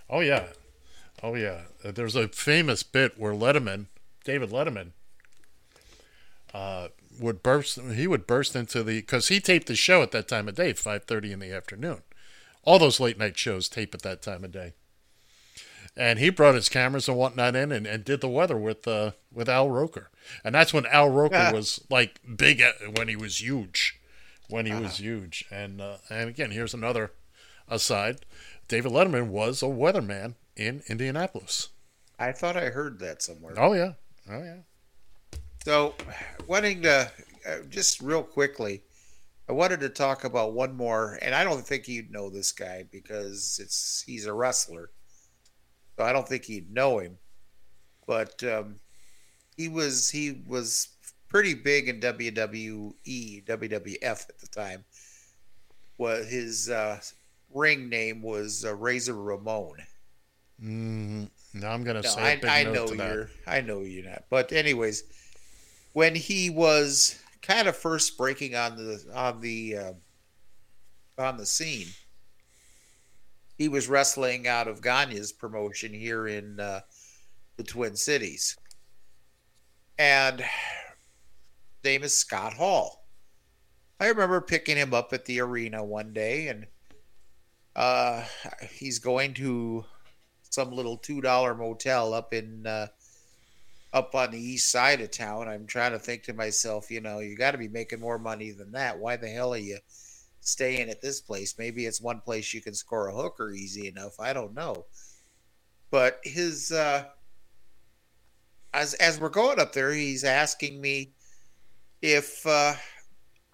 [0.09, 0.47] Oh yeah,
[1.23, 1.61] oh yeah.
[1.83, 3.87] Uh, There's a famous bit where Letterman,
[4.23, 4.91] David Letterman,
[6.53, 7.79] uh, would burst.
[7.79, 10.73] He would burst into the because he taped the show at that time of day,
[10.73, 12.01] five thirty in the afternoon.
[12.63, 14.73] All those late night shows tape at that time of day.
[15.97, 19.11] And he brought his cameras and whatnot in and, and did the weather with uh,
[19.33, 20.09] with Al Roker,
[20.43, 21.51] and that's when Al Roker Yeah.
[21.53, 23.99] was like big at, when he was huge,
[24.47, 25.43] when he was huge.
[25.51, 27.11] And uh, and again, here's another
[27.67, 28.21] aside.
[28.69, 31.69] David Letterman was a weatherman in Indianapolis.
[32.19, 33.53] I thought I heard that somewhere.
[33.57, 33.93] Oh yeah,
[34.29, 34.59] oh yeah.
[35.63, 35.95] So,
[36.47, 37.11] wanting to
[37.47, 38.83] uh, just real quickly,
[39.49, 42.85] I wanted to talk about one more, and I don't think you'd know this guy
[42.91, 44.91] because it's he's a wrestler,
[45.97, 47.17] so I don't think you'd know him.
[48.07, 48.75] But um,
[49.57, 50.89] he was he was
[51.27, 54.83] pretty big in WWE, WWF at the time.
[55.97, 56.99] What his uh,
[57.53, 59.77] ring name was uh, Razor Ramon.
[60.63, 63.29] Mm, now I'm gonna No, say I, a big I note know you're.
[63.47, 64.25] I know you're not.
[64.29, 65.03] But anyways,
[65.93, 69.93] when he was kind of first breaking on the on the uh,
[71.17, 71.87] on the scene,
[73.57, 76.81] he was wrestling out of Gagne's promotion here in uh,
[77.57, 78.55] the Twin Cities,
[79.97, 80.47] and his
[81.83, 83.05] name is Scott Hall.
[83.99, 86.67] I remember picking him up at the arena one day, and
[87.75, 88.25] uh,
[88.71, 89.85] he's going to
[90.51, 92.87] some little two dollar motel up in uh,
[93.93, 95.47] up on the east side of town.
[95.47, 98.51] I'm trying to think to myself, you know, you got to be making more money
[98.51, 98.99] than that.
[98.99, 99.79] Why the hell are you
[100.41, 101.57] staying at this place?
[101.57, 104.19] Maybe it's one place you can score a hooker easy enough.
[104.19, 104.85] I don't know.
[105.89, 107.05] But his uh,
[108.73, 111.13] as as we're going up there, he's asking me
[112.01, 112.73] if uh,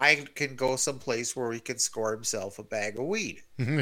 [0.00, 3.42] I can go someplace where he can score himself a bag of weed.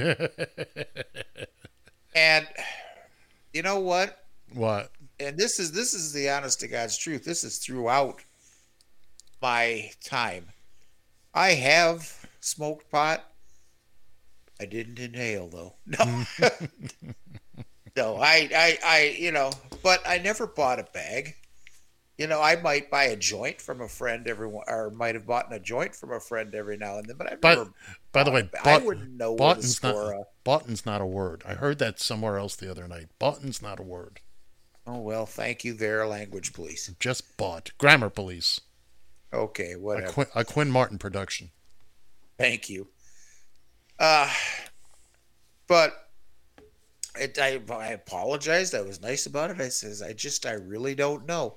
[2.17, 2.49] And
[3.57, 4.19] you know what?
[4.53, 4.91] what?
[5.19, 7.25] and this is this is the honest to God's truth.
[7.25, 8.23] This is throughout
[9.41, 10.49] my time.
[11.35, 13.25] I have smoked pot.
[14.61, 15.75] I didn't inhale though.
[17.97, 18.15] No.
[18.15, 19.51] no, I, I I you know,
[19.83, 21.35] but I never bought a bag.
[22.19, 25.51] You know, I might buy a joint from a friend every or might have bought
[25.51, 27.73] a joint from a friend every now and then, but I But never
[28.13, 31.43] by the way, I wouldn't know where to boughton's not a boughton's not a word.
[31.47, 33.09] I heard that somewhere else the other night.
[33.19, 34.21] Button's not a word.
[34.87, 36.93] Oh well, thank you there, language police.
[37.01, 37.73] Just bought.
[37.79, 38.61] Grammar police.
[39.33, 40.27] Okay, A whatever.
[40.35, 41.51] A Quinn Martin production.
[42.39, 42.89] Thank you.
[43.99, 44.31] Uh,
[45.67, 46.09] but
[47.19, 48.75] it, I, I apologized.
[48.75, 49.61] I was nice about it.
[49.61, 51.57] I says, I just, I really don't know.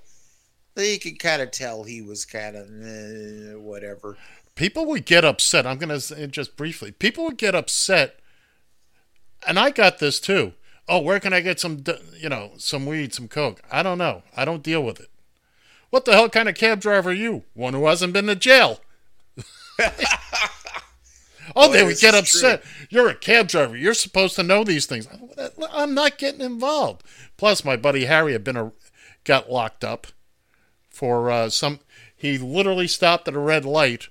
[0.78, 4.18] You can kind of tell he was kind of eh, whatever.
[4.56, 5.68] People would get upset.
[5.68, 6.92] I'm going to say just briefly.
[6.92, 8.20] People would get upset,
[9.48, 10.54] and I got this too.
[10.88, 11.84] Oh, where can I get some,
[12.18, 13.62] you know, some weed, some coke?
[13.72, 14.24] I don't know.
[14.36, 15.10] I don't deal with it.
[15.92, 17.44] What the hell kind of cab driver are you?
[17.54, 18.80] One who hasn't been to jail.
[21.56, 22.64] Oh, Boy, they would get upset.
[22.90, 23.76] You're a cab driver.
[23.76, 25.08] You're supposed to know these things.
[25.72, 27.04] I'm not getting involved.
[27.38, 28.72] Plus, my buddy Harry had been a,
[29.24, 30.08] got locked up
[30.90, 31.80] for uh, some.
[32.16, 34.10] He literally stopped at a red light.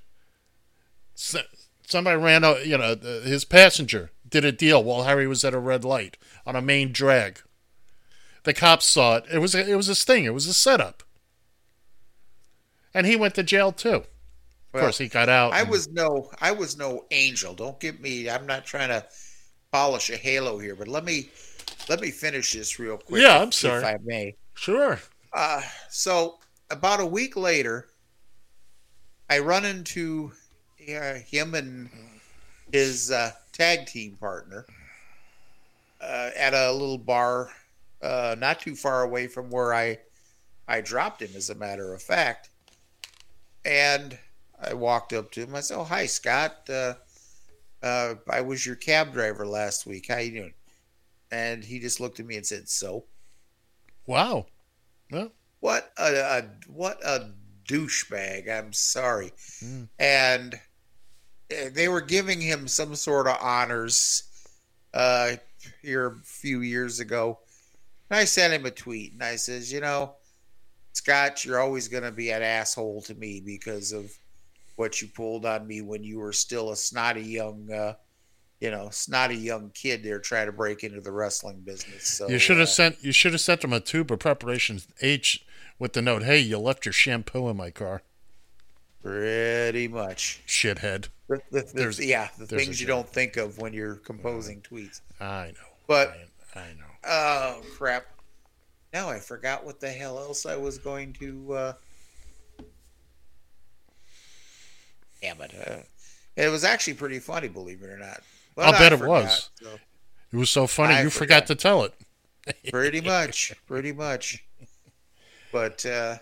[1.15, 2.67] Somebody ran out.
[2.67, 6.17] You know, his passenger did a deal while Harry was at a red light
[6.47, 7.41] on a main drag.
[8.45, 9.25] The cops saw it.
[9.33, 10.25] It was a, it was a sting.
[10.25, 11.03] It was a setup.
[12.95, 13.95] And he went to jail too.
[13.97, 14.07] Of
[14.73, 15.53] Well, course, he got out.
[15.53, 17.55] I and- was no, I was no angel.
[17.55, 18.29] Don't get me.
[18.29, 19.05] I'm not trying to
[19.73, 21.29] polish a halo here, but let me
[21.89, 23.23] let me finish this real quick.
[23.23, 23.81] Yeah, I'm sorry.
[23.83, 24.35] if I may.
[24.55, 24.99] sure.
[25.33, 26.39] Uh, so
[26.71, 27.89] about a week later,
[29.31, 30.33] I run into
[30.89, 31.91] uh, him and
[32.73, 34.65] his uh, tag team partner
[36.01, 37.51] uh, at a little bar,
[38.03, 39.99] uh, not too far away from where I
[40.69, 42.51] I dropped him, as a matter of fact.
[43.65, 44.19] And
[44.61, 45.55] I walked up to him.
[45.55, 46.69] I said, "Oh, hi, Scott.
[46.69, 46.95] Uh,
[47.83, 50.07] uh, I was your cab driver last week.
[50.09, 50.55] How you doing?"
[51.31, 53.05] And he just looked at me and said, "So."
[54.07, 54.47] Wow.
[55.11, 57.33] Well, What a, a what a
[57.67, 58.49] douchebag!
[58.49, 59.33] I'm sorry.
[59.61, 59.85] Hmm.
[59.99, 60.61] And
[61.49, 64.25] they were giving him some sort of honors
[64.95, 65.33] uh,
[65.83, 67.39] here a few years ago.
[68.11, 70.15] And I sent him a tweet, and I says, you know,
[70.93, 74.13] Scott, you're always going to be an asshole to me because of
[74.77, 77.95] what you pulled on me when you were still a snotty young, uh,
[78.61, 82.05] you know, snotty young kid there trying to break into the wrestling business.
[82.05, 84.81] So you should uh, have sent you should have sent him a tube of preparation
[85.01, 85.45] H
[85.79, 88.03] with the note, "Hey, you left your shampoo in my car,
[89.03, 90.43] pretty much.
[90.47, 93.97] shithead." The, the, the- There's- yeah, the there's things you don't think of when you're
[93.97, 95.01] composing tweets.
[95.21, 96.17] I know, But
[96.55, 96.85] I, I know.
[97.05, 98.07] oh crap!
[98.95, 101.53] Now I forgot what the hell else I was going to.
[101.53, 101.73] Uh...
[105.21, 105.53] Damn it!
[105.67, 105.77] Uh,
[106.37, 108.23] it was actually pretty funny, believe it or not.
[108.55, 109.51] But I'll I bet it forgot, was.
[109.61, 109.79] so-
[110.33, 111.47] It was so funny I you forgot forgot.
[111.49, 111.95] to tell it.
[112.71, 114.45] pretty much, pretty much.
[115.53, 116.19] But uh,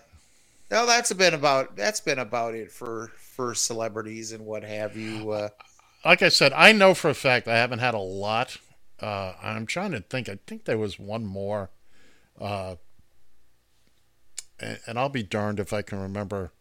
[0.70, 5.30] no, that's been about that's been about it for for celebrities and what have you.
[5.30, 5.48] Uh,
[6.04, 8.58] Like I said, I know for a fact I haven't had a lot.
[9.00, 10.28] Uh, I'm trying to think.
[10.28, 11.70] I think there was one more,
[12.40, 12.76] uh,
[14.58, 16.52] and, and I'll be darned if I can remember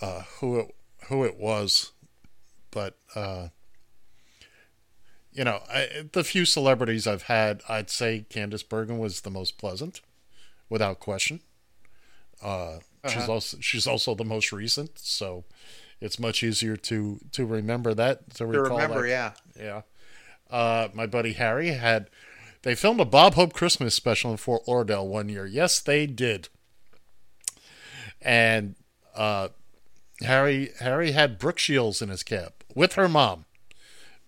[0.00, 0.74] uh, who it
[1.08, 1.92] who it was.
[2.70, 3.48] But uh,
[5.32, 9.58] you know, I, the few celebrities I've had, I'd say Candice Bergen was the most
[9.58, 10.00] pleasant,
[10.68, 11.40] without question.
[12.42, 12.78] Uh,
[13.08, 15.44] She's also she's also the most recent, so
[16.02, 19.08] it's much easier to to remember that to to remember, that.
[19.08, 19.32] yeah.
[19.58, 19.82] Yeah.
[20.50, 22.10] Uh, my buddy Harry had.
[22.62, 25.46] They filmed a Bob Hope Christmas special in Fort Lauderdale one year.
[25.46, 26.50] Yes, they did.
[28.20, 28.74] And
[29.14, 29.48] uh,
[30.20, 33.46] Harry Harry had Brooke Shields in his cab with her mom,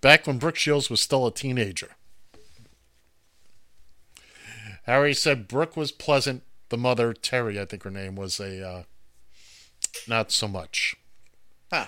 [0.00, 1.90] back when Brooke Shields was still a teenager.
[4.84, 6.42] Harry said Brooke was pleasant.
[6.72, 8.82] The mother, Terry, I think her name was a uh,
[10.08, 10.96] not so much.
[11.70, 11.84] Huh.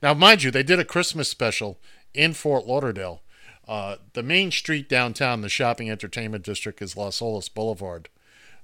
[0.00, 1.80] Now, mind you, they did a Christmas special
[2.14, 3.22] in Fort Lauderdale.
[3.66, 8.08] Uh, the main street downtown, the shopping entertainment district, is Los Olas Boulevard.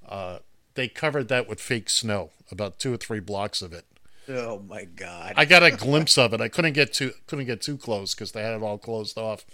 [0.09, 0.39] Uh,
[0.75, 3.87] they covered that with fake snow, about two or three blocks of it.
[4.33, 5.35] Oh my god!
[5.37, 6.41] I got a glimpse of it.
[6.41, 9.45] I couldn't get too couldn't get too close because they had it all closed off,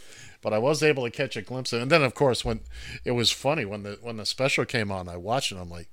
[0.43, 1.83] but I was able to catch a glimpse of it.
[1.83, 2.61] And then, of course, when
[3.05, 5.57] it was funny when the when the special came on, I watched it.
[5.57, 5.89] I'm like,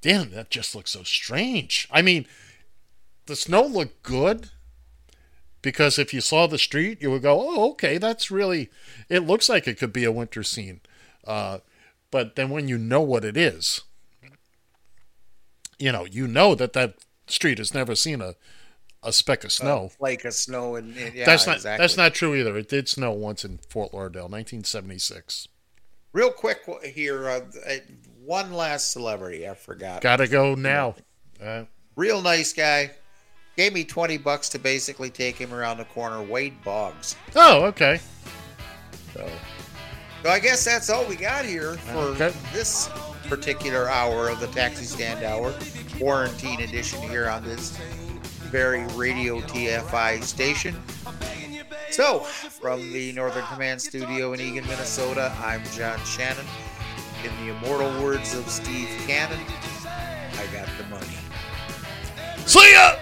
[0.00, 1.86] damn, that just looks so strange.
[1.90, 2.26] I mean,
[3.26, 4.50] the snow looked good
[5.60, 8.70] because if you saw the street, you would go, oh, okay, that's really.
[9.10, 10.80] It looks like it could be a winter scene,
[11.26, 11.58] uh,
[12.10, 13.82] but then when you know what it is,
[15.78, 16.94] you know, you know that that
[17.32, 18.34] street has never seen a
[19.04, 19.90] a speck of snow.
[19.98, 21.82] like a snow and, and- yeah, that's not exactly.
[21.82, 22.56] that's not true either.
[22.56, 25.48] It did snow once in Fort Lauderdale, 1976.
[26.12, 27.74] Real quick here, uh, uh,
[28.24, 30.02] one last celebrity I forgot.
[30.02, 30.94] Got to go now.
[31.42, 31.64] Uh,
[31.96, 32.92] Real nice guy.
[33.56, 36.22] Gave me twenty bucks to basically take him around the corner.
[36.22, 37.16] Wade Boggs.
[37.36, 37.98] oh, okay.
[39.14, 39.28] So,
[40.22, 42.32] so I guess that's all we got here for Okay.
[42.52, 42.88] this
[43.36, 45.54] particular hour of the Taxi Stand Hour,
[45.96, 47.74] quarantine edition here on this
[48.50, 50.76] very Radio TFI station.
[51.90, 56.44] So, from the Northern Command Studio in Eagan, Minnesota, I'm John Shannon.
[57.24, 59.40] In the immortal words of Steve Cannon,
[59.86, 61.06] I got the money.
[62.44, 62.96] See ya.